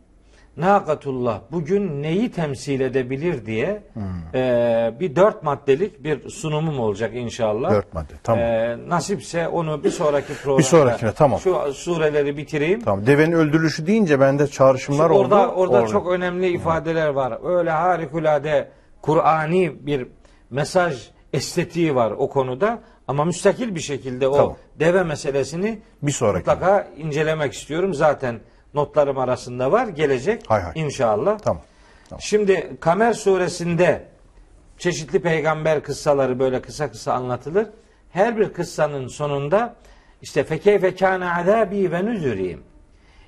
[0.56, 4.02] Nakatullah bugün neyi temsil edebilir diye Hmm.
[4.34, 7.70] e, bir dört maddelik bir sunumum olacak inşallah.
[7.70, 8.44] Dört madde, tamam.
[8.44, 11.40] E, nasipse onu bir sonraki programda Bir sonrakine, tamam.
[11.40, 12.80] şu sureleri bitireyim.
[12.80, 13.06] Tamam.
[13.06, 15.34] Devenin öldürülüşü deyince bende çağrışımlar oldu.
[15.34, 15.86] Orada orada Orada.
[15.86, 17.58] çok önemli ifadeler var.
[17.58, 18.68] Öyle harikulade
[19.02, 20.06] Kur'ani bir
[20.50, 22.78] mesaj estetiği var o konuda
[23.08, 24.56] ama müstakil bir şekilde o Tamam.
[24.80, 26.38] deve meselesini Bir sonraki.
[26.38, 27.94] mutlaka incelemek istiyorum.
[27.94, 28.40] Zaten
[28.74, 29.88] notlarım arasında var.
[29.88, 30.72] Gelecek Hay hay.
[30.74, 31.38] inşallah.
[31.38, 31.62] Tamam.
[32.18, 34.08] Şimdi Kamer suresinde
[34.78, 37.66] çeşitli peygamber kıssaları böyle kısa kısa anlatılır.
[38.10, 39.74] Her bir kıssanın sonunda
[40.22, 42.62] işte fekeyfe kâne azâbî ve nüzürîm.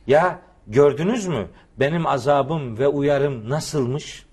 [0.06, 1.46] Ya gördünüz mü
[1.80, 4.26] benim azabım ve uyarım nasılmış?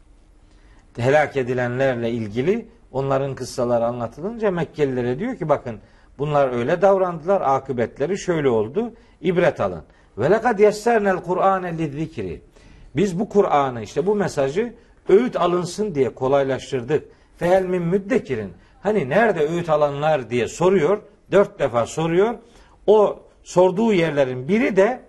[0.98, 5.80] Helak edilenlerle ilgili onların kıssaları anlatılınca Mekkelilere diyor ki bakın
[6.18, 9.84] bunlar öyle davrandılar akıbetleri şöyle oldu ibret alın.
[10.20, 12.42] Ve lekad yessernel Kur'ane lizzikri.
[12.96, 14.74] Biz bu Kur'an'ı işte bu mesajı
[15.10, 17.04] öğüt alınsın diye kolaylaştırdık.
[17.38, 18.54] Fehel min müddekirin.
[18.84, 21.02] Hani nerede öğüt alanlar diye soruyor.
[21.32, 22.36] Dört defa soruyor.
[22.88, 25.00] O sorduğu yerlerin biri de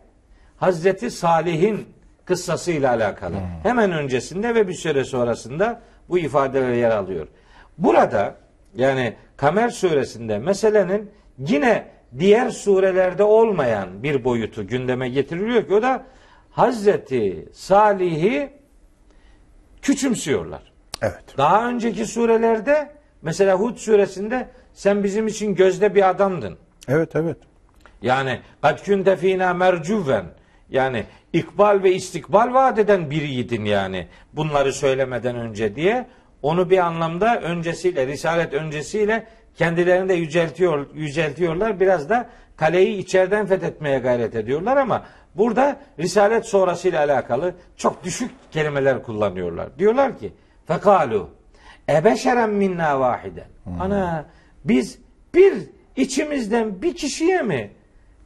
[0.56, 1.88] Hazreti Salih'in
[2.24, 3.34] kıssasıyla alakalı.
[3.62, 7.28] Hemen öncesinde ve bir süre sonrasında bu ifadeler yer alıyor.
[7.78, 8.34] Burada
[8.74, 11.84] yani Kamer suresinde meselenin yine
[12.18, 16.06] diğer surelerde olmayan bir boyutu gündeme getiriliyor ki o da
[16.50, 18.50] Hazreti Salih'i
[19.82, 20.72] küçümsüyorlar.
[21.02, 21.24] Evet.
[21.38, 22.90] Daha önceki surelerde
[23.22, 26.58] mesela Hud suresinde sen bizim için gözde bir adamdın.
[26.88, 27.36] Evet evet.
[28.02, 30.24] Yani kad kunte fina mercuven.
[30.70, 34.06] Yani ikbal ve istikbal vaat eden biriydin yani.
[34.32, 36.06] Bunları söylemeden önce diye
[36.42, 39.26] onu bir anlamda öncesiyle, risalet öncesiyle
[39.60, 41.80] kendilerini de yüceltiyor, yüceltiyorlar.
[41.80, 45.04] Biraz da kaleyi içeriden fethetmeye gayret ediyorlar ama
[45.34, 49.78] burada risalet sonrasıyla alakalı çok düşük kelimeler kullanıyorlar.
[49.78, 50.32] Diyorlar ki
[50.66, 51.28] fekalu
[51.88, 53.48] ebeşeren minna vahiden.
[53.80, 54.24] Ana
[54.64, 54.98] biz
[55.34, 55.54] bir
[55.96, 57.70] içimizden bir kişiye mi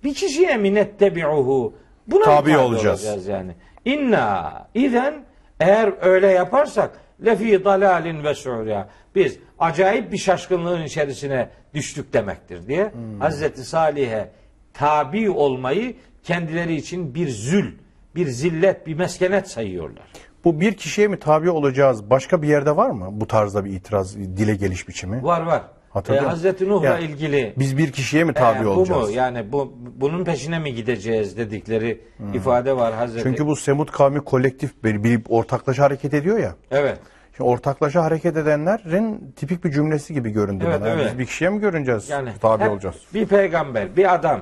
[0.04, 1.74] bir kişiye mi nettebi'uhu
[2.06, 3.26] buna Tabi olacağız.
[3.26, 3.52] yani.
[3.84, 5.14] İnna izen
[5.60, 12.84] eğer öyle yaparsak lefi dalalin ve su'ya biz acayip bir şaşkınlığın içerisine düştük demektir diye
[12.92, 13.20] Hmm.
[13.20, 14.30] Hazreti Salih'e
[14.74, 17.72] tabi olmayı kendileri için bir zül,
[18.14, 20.04] bir zillet, bir meskenet sayıyorlar.
[20.44, 22.10] Bu bir kişiye mi tabi olacağız?
[22.10, 25.22] Başka bir yerde var mı bu tarzda bir itiraz, dile geliş biçimi?
[25.22, 25.62] Var var.
[25.94, 26.26] Ee, musun?
[26.28, 29.08] Hazreti Nuh'la Yani ilgili Biz bir kişiye mi tabi Ee, bu olacağız?
[29.08, 29.14] mu?
[29.16, 32.00] Yani bu bunun peşine mi gideceğiz dedikleri
[32.34, 33.22] ifade var Hazreti.
[33.22, 36.54] Çünkü bu Semut kavmi kolektif bir, bir ortaklaşa hareket ediyor ya.
[36.70, 36.98] evet.
[37.36, 40.88] Şimdi ortaklaşa hareket edenlerin tipik bir cümlesi gibi göründü Evet, bana.
[40.88, 41.06] Evet.
[41.12, 42.10] Biz bir kişiye mi görüneceğiz?
[42.10, 42.96] Yani tabi olacağız.
[43.14, 44.40] Bir peygamber, bir adam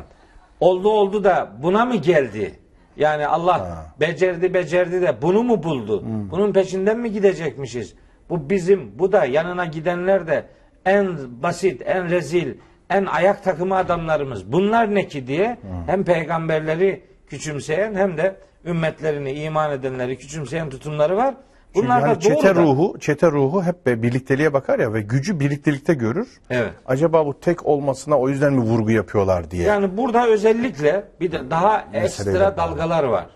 [0.61, 2.55] oldu oldu da buna mı geldi?
[2.97, 6.05] Yani Allah becerdi becerdi de bunu mu buldu?
[6.31, 7.95] Bunun peşinden mi gidecekmişiz?
[8.31, 10.45] Bu bizim, bu da yanına gidenler de
[10.87, 12.55] en basit, en rezil,
[12.91, 14.53] en ayak takımı adamlarımız.
[14.53, 21.35] Bunlar ne ki diye hem peygamberleri küçümseyen hem de ümmetlerini iman edenleri küçümseyen tutumları var.
[21.75, 22.63] Bunlar hani da çete doğrudan.
[22.63, 26.29] ruhu, çete ruhu hep birlikteliğe bakar ya ve gücü birliktelikte görür.
[26.51, 26.71] Evet.
[26.87, 29.63] Acaba bu tek olmasına o yüzden mi vurgu yapıyorlar diye.
[29.63, 33.27] Yani burada özellikle bir de daha Meseleyle ekstra dalgalar var.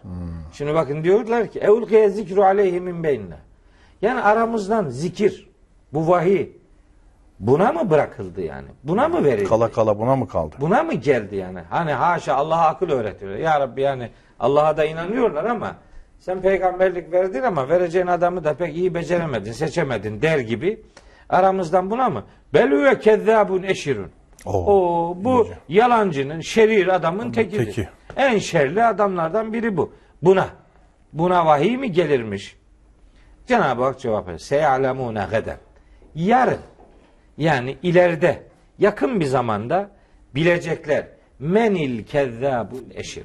[0.52, 3.36] Şimdi bakın diyorlar ki evlkiye zikru aleyhi min beynine.
[4.02, 5.48] Yani aramızdan zikir,
[5.92, 6.48] bu vahiy
[7.40, 8.68] buna mı bırakıldı yani?
[8.84, 9.48] Buna mı verildi?
[9.48, 10.56] Kala kala buna mı kaldı?
[10.60, 11.60] Buna mı geldi yani?
[11.70, 13.36] Hani haşa Allah'a akıl öğretiyor.
[13.36, 14.10] Ya Rabbi yani
[14.40, 15.76] Allah'a da inanıyorlar ama
[16.18, 20.82] sen peygamberlik verdin ama vereceğin adamı da pek iyi beceremedin, seçemedin der gibi.
[21.28, 22.24] Aramızdan buna mı?
[22.54, 24.10] Belüve kezzabun eşirun.
[24.46, 25.58] Oo, O bu iyice.
[25.68, 27.64] yalancının, şerir adamın tekidir.
[27.66, 27.88] teki.
[28.16, 29.92] En şerli adamlardan biri bu.
[30.22, 30.46] Buna
[31.12, 32.56] buna vahiy mi gelirmiş?
[33.46, 34.38] Cenab-ı Hak cevap veriyor.
[34.38, 35.56] Seyalemune geden.
[36.14, 36.58] Yarın
[37.38, 38.42] yani ileride
[38.78, 39.90] yakın bir zamanda
[40.34, 41.08] bilecekler.
[41.38, 43.24] Menil kezzabul eşir.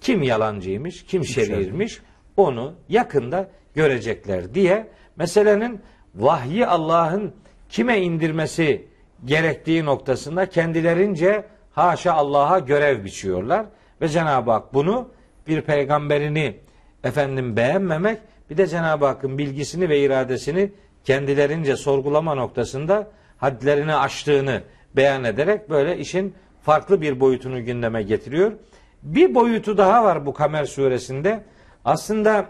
[0.00, 2.00] Kim yalancıymış, kim şerirmiş
[2.36, 4.86] onu yakında görecekler diye
[5.16, 5.80] meselenin
[6.14, 7.34] vahyi Allah'ın
[7.68, 8.88] kime indirmesi
[9.24, 13.66] gerektiği noktasında kendilerince haşa Allah'a görev biçiyorlar
[14.00, 15.08] ve Cenab-ı Hak bunu
[15.48, 16.56] bir peygamberini
[17.04, 18.18] efendim beğenmemek
[18.50, 20.72] bir de Cenab-ı Hakk'ın bilgisini ve iradesini
[21.04, 23.10] kendilerince sorgulama noktasında
[23.44, 24.62] hadlerini aştığını
[24.96, 28.52] beyan ederek böyle işin farklı bir boyutunu gündeme getiriyor.
[29.02, 31.44] Bir boyutu daha var bu Kamer suresinde.
[31.84, 32.46] Aslında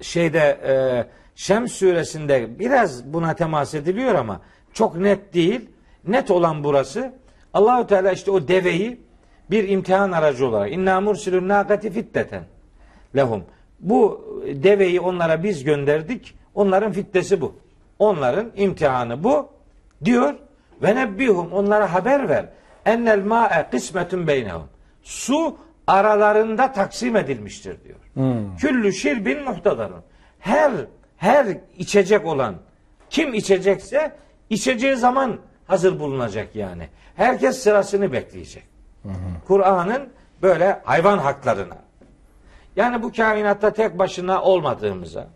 [0.00, 0.74] şeyde e,
[1.34, 4.40] Şems suresinde biraz buna temas ediliyor ama
[4.72, 5.70] çok net değil.
[6.06, 7.12] Net olan burası.
[7.54, 9.00] Allahu Teala işte o deveyi
[9.50, 12.42] bir imtihan aracı olarak inna mursilun naqati fitteten
[13.16, 13.44] lehum.
[13.80, 14.24] Bu
[14.54, 16.34] deveyi onlara biz gönderdik.
[16.54, 17.54] Onların fitnesi bu.
[17.98, 19.59] Onların imtihanı bu
[20.04, 20.34] diyor.
[20.82, 22.46] Ve nebbihum onlara haber ver.
[22.86, 24.68] Ennel ma'e kısmetun beynehum.
[25.02, 27.98] Su aralarında taksim edilmiştir diyor.
[28.58, 30.02] Küllü şirbin muhtadarun.
[30.38, 30.72] Her
[31.16, 31.46] her
[31.78, 32.54] içecek olan
[33.10, 34.12] kim içecekse
[34.50, 36.88] içeceği zaman hazır bulunacak yani.
[37.16, 38.64] Herkes sırasını bekleyecek.
[39.46, 40.08] Kur'an'ın
[40.42, 41.76] böyle hayvan haklarına.
[42.76, 45.26] Yani bu kainatta tek başına olmadığımıza,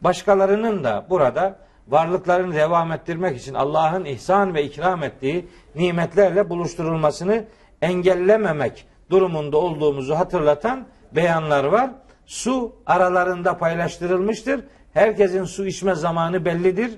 [0.00, 1.58] başkalarının da burada
[1.90, 7.44] varlıklarını devam ettirmek için Allah'ın ihsan ve ikram ettiği nimetlerle buluşturulmasını
[7.82, 11.90] engellememek durumunda olduğumuzu hatırlatan beyanlar var.
[12.26, 14.64] Su aralarında paylaştırılmıştır.
[14.94, 16.90] Herkesin su içme zamanı bellidir.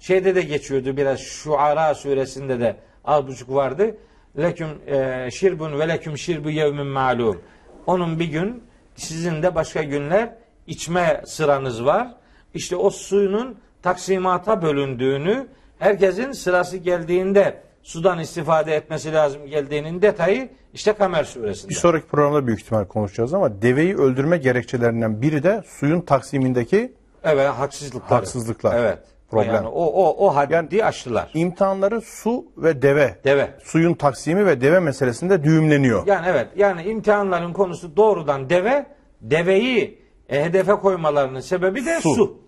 [0.00, 3.96] Şeyde de geçiyordu biraz Şuara suresinde de az buçuk vardı.
[4.38, 7.42] Leküm e, şirbun ve leküm şirbu yevmin malum.
[7.86, 8.62] Onun bir gün
[8.94, 10.34] sizin de başka günler
[10.66, 12.14] içme sıranız var.
[12.54, 15.46] İşte o suyunun taksimata bölündüğünü,
[15.78, 21.70] herkesin sırası geldiğinde sudan istifade etmesi lazım geldiğinin detayı işte Kamer suresinde.
[21.70, 26.92] Bir sonraki programda büyük ihtimal konuşacağız ama deveyi öldürme gerekçelerinden biri de suyun taksimindeki
[27.24, 28.18] Evet haksızlıklar.
[28.18, 28.78] Haksızlıklar.
[28.78, 28.98] Evet.
[29.30, 29.54] Problem.
[29.54, 31.30] Yani o o o haddi aştılar.
[31.34, 33.18] imtihanları su ve deve.
[33.24, 33.50] Deve.
[33.64, 36.06] Suyun taksimi ve deve meselesinde düğümleniyor.
[36.06, 38.86] Yani evet yani imtihanların konusu doğrudan deve,
[39.20, 42.14] deveyi e, hedefe koymalarının sebebi de su.
[42.14, 42.38] Su.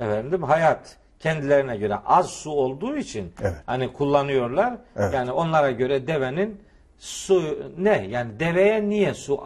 [0.00, 3.54] Efendim hayat kendilerine göre az su olduğu için Evet.
[3.66, 4.74] hani kullanıyorlar.
[4.96, 5.14] Evet.
[5.14, 6.60] Yani onlara göre devenin
[6.98, 8.06] su ne?
[8.10, 9.40] Yani deveye niye su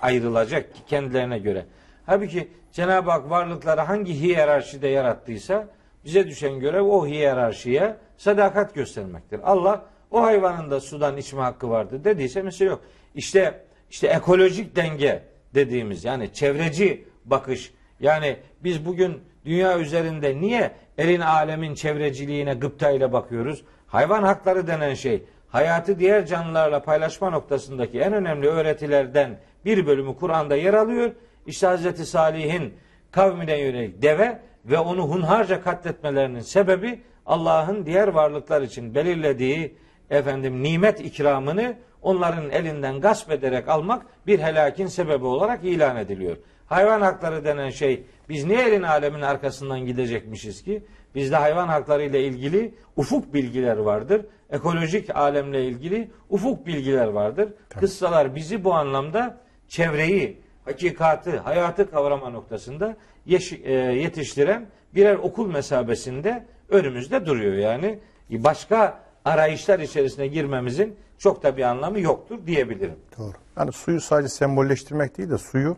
[0.00, 1.64] ayrılacak ki kendilerine göre?
[2.06, 5.66] Halbuki Cenab-ı Hak varlıkları hangi hiyerarşide yarattıysa
[6.04, 9.40] bize düşen görev o hiyerarşiye sadakat göstermektir.
[9.44, 12.80] Allah o hayvanın da sudan içme hakkı vardı dediyse mesela yok.
[13.14, 15.22] İşte işte ekolojik denge
[15.54, 23.64] dediğimiz yani çevreci bakış yani biz bugün dünya üzerinde niye elin alemin çevreciliğine gıptayla bakıyoruz?
[23.86, 30.56] Hayvan hakları denen şey hayatı diğer canlılarla paylaşma noktasındaki en önemli öğretilerden bir bölümü Kur'an'da
[30.56, 31.12] yer alıyor.
[31.46, 32.74] İşte Hazreti Salih'in
[33.10, 39.76] kavmine yönelik deve ve onu hunharca katletmelerinin sebebi Allah'ın diğer varlıklar için belirlediği
[40.10, 46.36] efendim nimet ikramını onların elinden gasp ederek almak bir helakin sebebi olarak ilan ediliyor.
[46.66, 50.82] Hayvan hakları denen şey biz niye elin alemin arkasından gidecekmişiz ki?
[51.14, 54.26] Bizde hayvan hakları ile ilgili ufuk bilgiler vardır.
[54.50, 57.48] Ekolojik alemle ilgili ufuk bilgiler vardır.
[57.80, 62.96] Kıssalar bizi bu anlamda çevreyi, hakikatı, hayatı kavrama noktasında
[63.26, 67.98] e, yetiştiren birer okul mesabesinde önümüzde duruyor yani.
[68.30, 72.96] Başka arayışlar içerisine girmemizin çok da bir anlamı yoktur diyebilirim.
[73.18, 73.32] Doğru.
[73.58, 75.76] Yani suyu sadece sembolleştirmek değil de suyu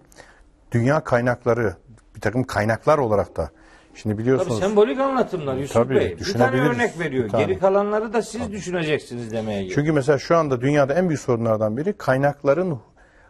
[0.72, 1.76] dünya kaynakları,
[2.14, 3.50] bir takım kaynaklar olarak da
[3.96, 6.16] Şimdi Tabii biliyorsunuz sembolik anlatımlar Yusuf Tabii, Bey.
[6.18, 7.28] Bir tane örnek veriyor.
[7.28, 7.44] Tane.
[7.44, 9.74] Geri kalanları da siz düşüneceksiniz demeye geliyor.
[9.74, 12.80] Çünkü mesela şu anda dünyada en büyük sorunlardan biri kaynakların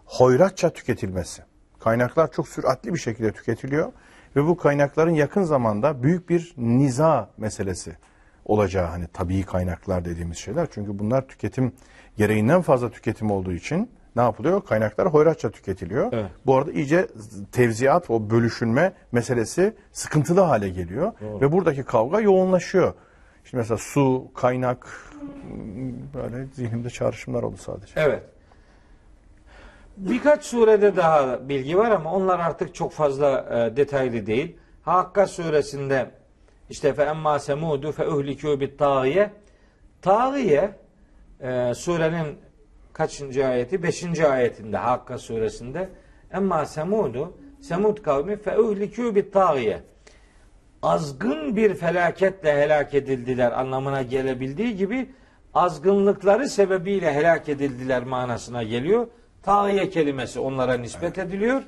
[0.04, 1.42] hoyratça tüketilmesi.
[1.80, 3.92] Kaynaklar çok süratli bir şekilde tüketiliyor
[4.36, 7.96] ve bu kaynakların yakın zamanda büyük bir niza meselesi
[8.44, 10.68] olacağı hani tabii kaynaklar dediğimiz şeyler.
[10.70, 11.72] Çünkü bunlar tüketim
[12.16, 14.64] gereğinden fazla tüketim olduğu için ne yapılıyor?
[14.64, 16.12] Kaynaklar hoyratça tüketiliyor.
[16.12, 16.30] Evet.
[16.46, 17.08] Bu arada iyice
[17.52, 21.12] tevziat, o bölüşülme meselesi sıkıntılı hale geliyor.
[21.20, 22.94] Ve buradaki kavga yoğunlaşıyor.
[23.44, 24.88] Şimdi mesela su, kaynak
[26.14, 27.92] böyle zihnimde çağrışımlar oldu sadece.
[27.96, 28.22] Evet.
[29.96, 34.56] Birkaç surede daha bilgi var ama onlar artık çok fazla e, detaylı değil.
[34.82, 36.10] Hakka suresinde
[36.70, 39.30] işte fe emma semudu fe uhlikû bit tağiye
[40.02, 40.70] tağiye
[41.40, 42.38] e, surenin
[42.96, 43.82] kaçıncı ayeti?
[43.82, 45.88] Beşinci ayetinde Hakka suresinde
[46.32, 49.80] emma semudu semud kavmi fe uhlikû bit tağiye
[50.82, 55.10] azgın bir felaketle helak edildiler anlamına gelebildiği gibi
[55.54, 59.06] azgınlıkları sebebiyle helak edildiler manasına geliyor.
[59.42, 61.62] Tağiye kelimesi onlara nispet ediliyor.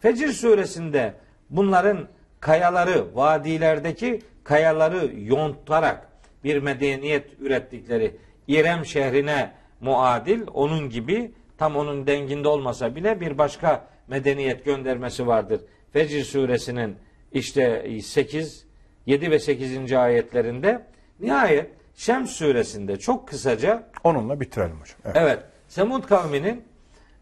[0.00, 1.14] Fecir suresinde
[1.50, 2.08] bunların
[2.40, 6.08] kayaları, vadilerdeki kayaları yontarak
[6.44, 8.16] bir medeniyet ürettikleri
[8.48, 9.52] İrem şehrine
[9.84, 15.60] muadil onun gibi tam onun denginde olmasa bile bir başka medeniyet göndermesi vardır.
[15.92, 16.96] Fecir suresinin
[17.32, 18.66] işte 8,
[19.06, 19.92] 7 ve 8.
[19.92, 20.86] ayetlerinde
[21.20, 24.96] nihayet Şems suresinde çok kısaca Onunla bitirelim hocam.
[25.04, 25.16] Evet.
[25.16, 25.38] Evet.
[25.68, 26.64] Semud kavminin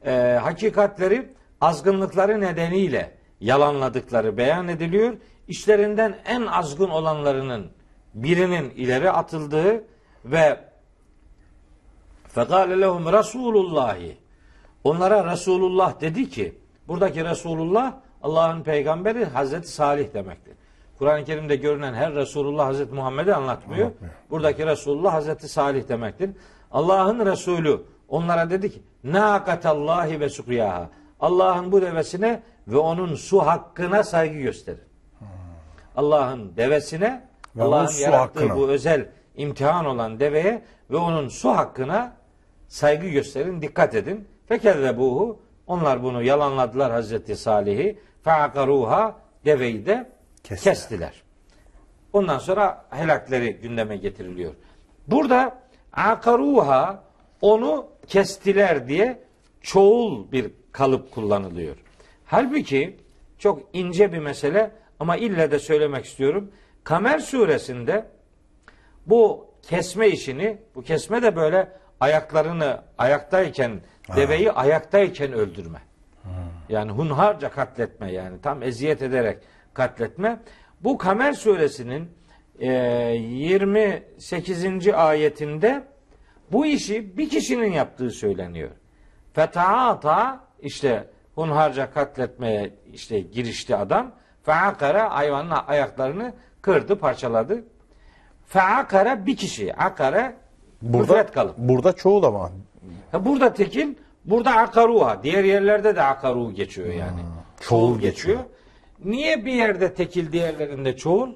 [0.06, 1.28] e, hakikatleri
[1.60, 3.10] azgınlıkları nedeniyle
[3.40, 5.14] yalanladıkları beyan ediliyor.
[5.48, 7.70] İşlerinden en azgın olanlarının
[8.14, 9.84] birinin ileri atıldığı
[10.24, 10.71] ve
[12.34, 14.16] fekale lehum Resulullahi
[14.84, 16.58] onlara Resulullah dedi ki
[16.88, 20.54] buradaki Resulullah Allah'ın peygamberi Hazreti Salih demektir.
[20.98, 23.90] Kur'an-ı Kerim'de görünen her Resulullah Hazreti Muhammed'i anlatmıyor.
[24.30, 26.30] Buradaki Resulullah Hazreti Salih demektir.
[26.72, 30.90] Allah'ın Resulü onlara dedi ki Nakatallahi ve sukriyaha.
[31.20, 34.82] Allah'ın bu devesine ve onun su hakkına saygı gösterin.
[35.96, 37.28] Allah'ın devesine,
[37.60, 38.56] Allah'ın yarattığı hakkına.
[38.56, 42.12] bu özel imtihan olan deveye ve onun su hakkına
[42.72, 44.28] saygı gösterin, dikkat edin.
[44.46, 47.98] Fekezzebuhu onlar bunu yalanladılar Hazreti Salih'i.
[48.24, 50.10] Feakaruha deveyi de
[50.42, 50.74] Kestiler.
[50.74, 51.22] kestiler.
[52.12, 54.54] Ondan sonra helakleri gündeme getiriliyor.
[55.06, 55.58] Burada
[55.92, 57.02] akaruha
[57.40, 59.18] onu kestiler diye
[59.60, 61.76] çoğul bir kalıp kullanılıyor.
[62.24, 62.96] Halbuki
[63.38, 64.70] çok ince bir mesele
[65.00, 66.50] ama ille de söylemek istiyorum.
[66.84, 68.06] Kamer suresinde
[69.06, 73.80] bu kesme işini, bu kesme de böyle ayaklarını ayaktayken,
[74.16, 75.78] deveyi ayaktayken öldürme.
[76.68, 79.38] Yani hunharca katletme yani tam eziyet ederek
[79.74, 80.40] katletme.
[80.80, 82.10] Bu Kamer suresinin
[82.58, 84.88] e, 28.
[84.88, 85.82] ayetinde
[86.52, 88.70] bu işi bir kişinin yaptığı söyleniyor.
[89.34, 94.12] Fetaata işte hunharca katletmeye işte girişti adam.
[94.42, 97.64] Feakara hayvanın ayaklarını kırdı, parçaladı.
[98.46, 99.74] Feakara bir kişi.
[99.74, 100.41] Akara
[100.82, 101.58] Burada, müfret kalıp.
[101.58, 102.50] burada çoğul ama
[103.12, 105.22] Ha, burada tekil, burada akaruha.
[105.22, 107.20] Diğer yerlerde de akaru geçiyor yani.
[107.60, 108.38] çoğul çoğul geçiyor.
[109.04, 111.30] Niye bir yerde tekil, diğerlerinde çoğul?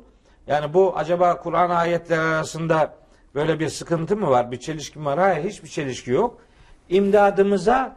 [0.47, 2.95] Yani bu acaba Kur'an ayetleri arasında
[3.35, 4.51] böyle bir sıkıntı mı var?
[4.53, 5.19] Bir çelişki mi var?
[5.19, 6.39] Hayır, hiçbir çelişki yok.
[6.89, 7.97] İmdadımıza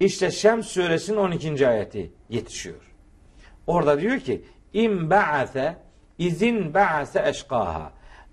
[0.00, 1.68] işte Şems suresinin 12.
[1.68, 2.92] ayeti yetişiyor.
[3.66, 5.76] Orada diyor ki im ba'ase
[6.18, 7.90] izin ba'ase eşkaha.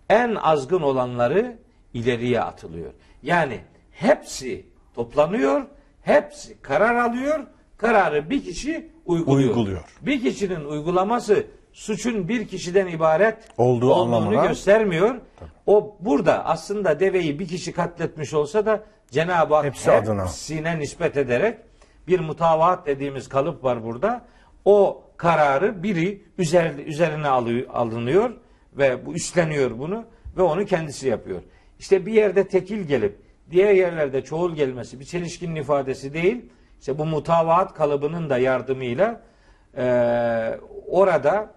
[0.09, 1.57] En azgın olanları
[1.93, 2.91] ileriye atılıyor.
[3.23, 3.59] Yani
[3.91, 4.65] hepsi
[4.95, 5.61] toplanıyor,
[6.01, 7.39] hepsi karar alıyor,
[7.77, 9.49] kararı bir kişi uyguluyor.
[9.49, 9.81] Uyguluyor.
[10.01, 15.15] Bir kişinin uygulaması suçun bir kişiden ibaret Olduğu anlamına- göstermiyor.
[15.65, 20.23] O burada aslında deveyi bir kişi katletmiş olsa da Cenab-ı Hak Hepsi adına.
[20.23, 21.57] hepsine nispet ederek
[22.07, 24.25] bir mutavaat dediğimiz kalıp var burada.
[24.65, 27.27] O kararı biri üzer, üzerine
[27.73, 28.33] alınıyor
[28.77, 30.05] ve bu üstleniyor bunu
[30.37, 31.41] ve onu kendisi yapıyor.
[31.82, 33.17] İşte bir yerde tekil gelip
[33.51, 36.45] diğer yerlerde çoğul gelmesi bir çelişkinin ifadesi değil.
[36.79, 39.21] İşte bu mutavaat kalıbının da yardımıyla
[39.77, 41.53] eee, orada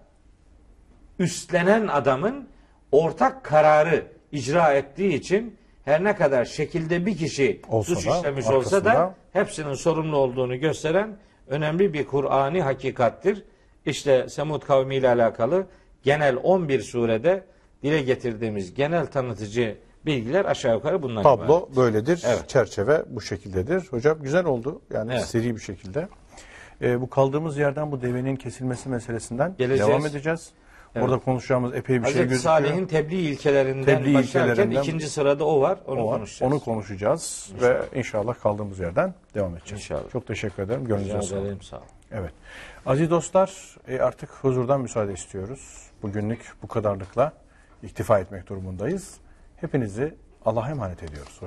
[1.19, 2.49] üstlenen adamın
[2.91, 8.47] ortak kararı icra ettiği için her ne kadar şekilde bir kişi Olsa suç da, işlemiş
[8.47, 11.17] olsa da hepsinin sorumlu olduğunu gösteren
[11.47, 13.43] önemli bir Kur'ani hakikattir.
[13.85, 15.67] İşte Semud kavmi ile alakalı
[16.03, 17.43] genel 11 surede
[17.83, 21.75] dile getirdiğimiz genel tanıtıcı bilgiler aşağı yukarı bundan tablo ibaret.
[21.77, 22.23] böyledir.
[22.27, 22.49] Evet.
[22.49, 23.87] Çerçeve bu şekildedir.
[23.89, 24.81] Hocam güzel oldu.
[24.93, 25.25] Yani Evet.
[25.25, 26.07] seri bir şekilde.
[26.81, 29.89] Ee, bu kaldığımız yerden bu devenin kesilmesi meselesinden Geleceğiz.
[29.89, 30.49] devam edeceğiz.
[31.01, 32.41] Orada konuşacağımız epey bir şey Hazreti gözüküyor.
[32.57, 35.79] Salih'in tebliğ ilkelerinden Tebliğ başlarken ilkelerinden- ikinci sırada o var.
[35.87, 36.17] Onu O var.
[36.17, 36.53] konuşacağız.
[36.53, 39.81] Onu konuşacağız ve inşallah kaldığımız yerden devam edeceğiz.
[39.83, 40.09] İnşallah.
[40.11, 40.85] Çok teşekkür ederim.
[40.85, 41.63] Gönlünüze sağlık.
[41.63, 41.85] sağ olun.
[42.11, 42.31] Evet.
[42.85, 45.81] Aziz dostlar e, artık huzurdan müsaade istiyoruz.
[46.01, 47.31] Bugünlük bu kadarlıkla
[47.83, 49.13] iktifa etmek durumundayız.
[49.55, 51.37] Hepinizi Allah'a emanet ediyoruz.
[51.39, 51.43] Hoşça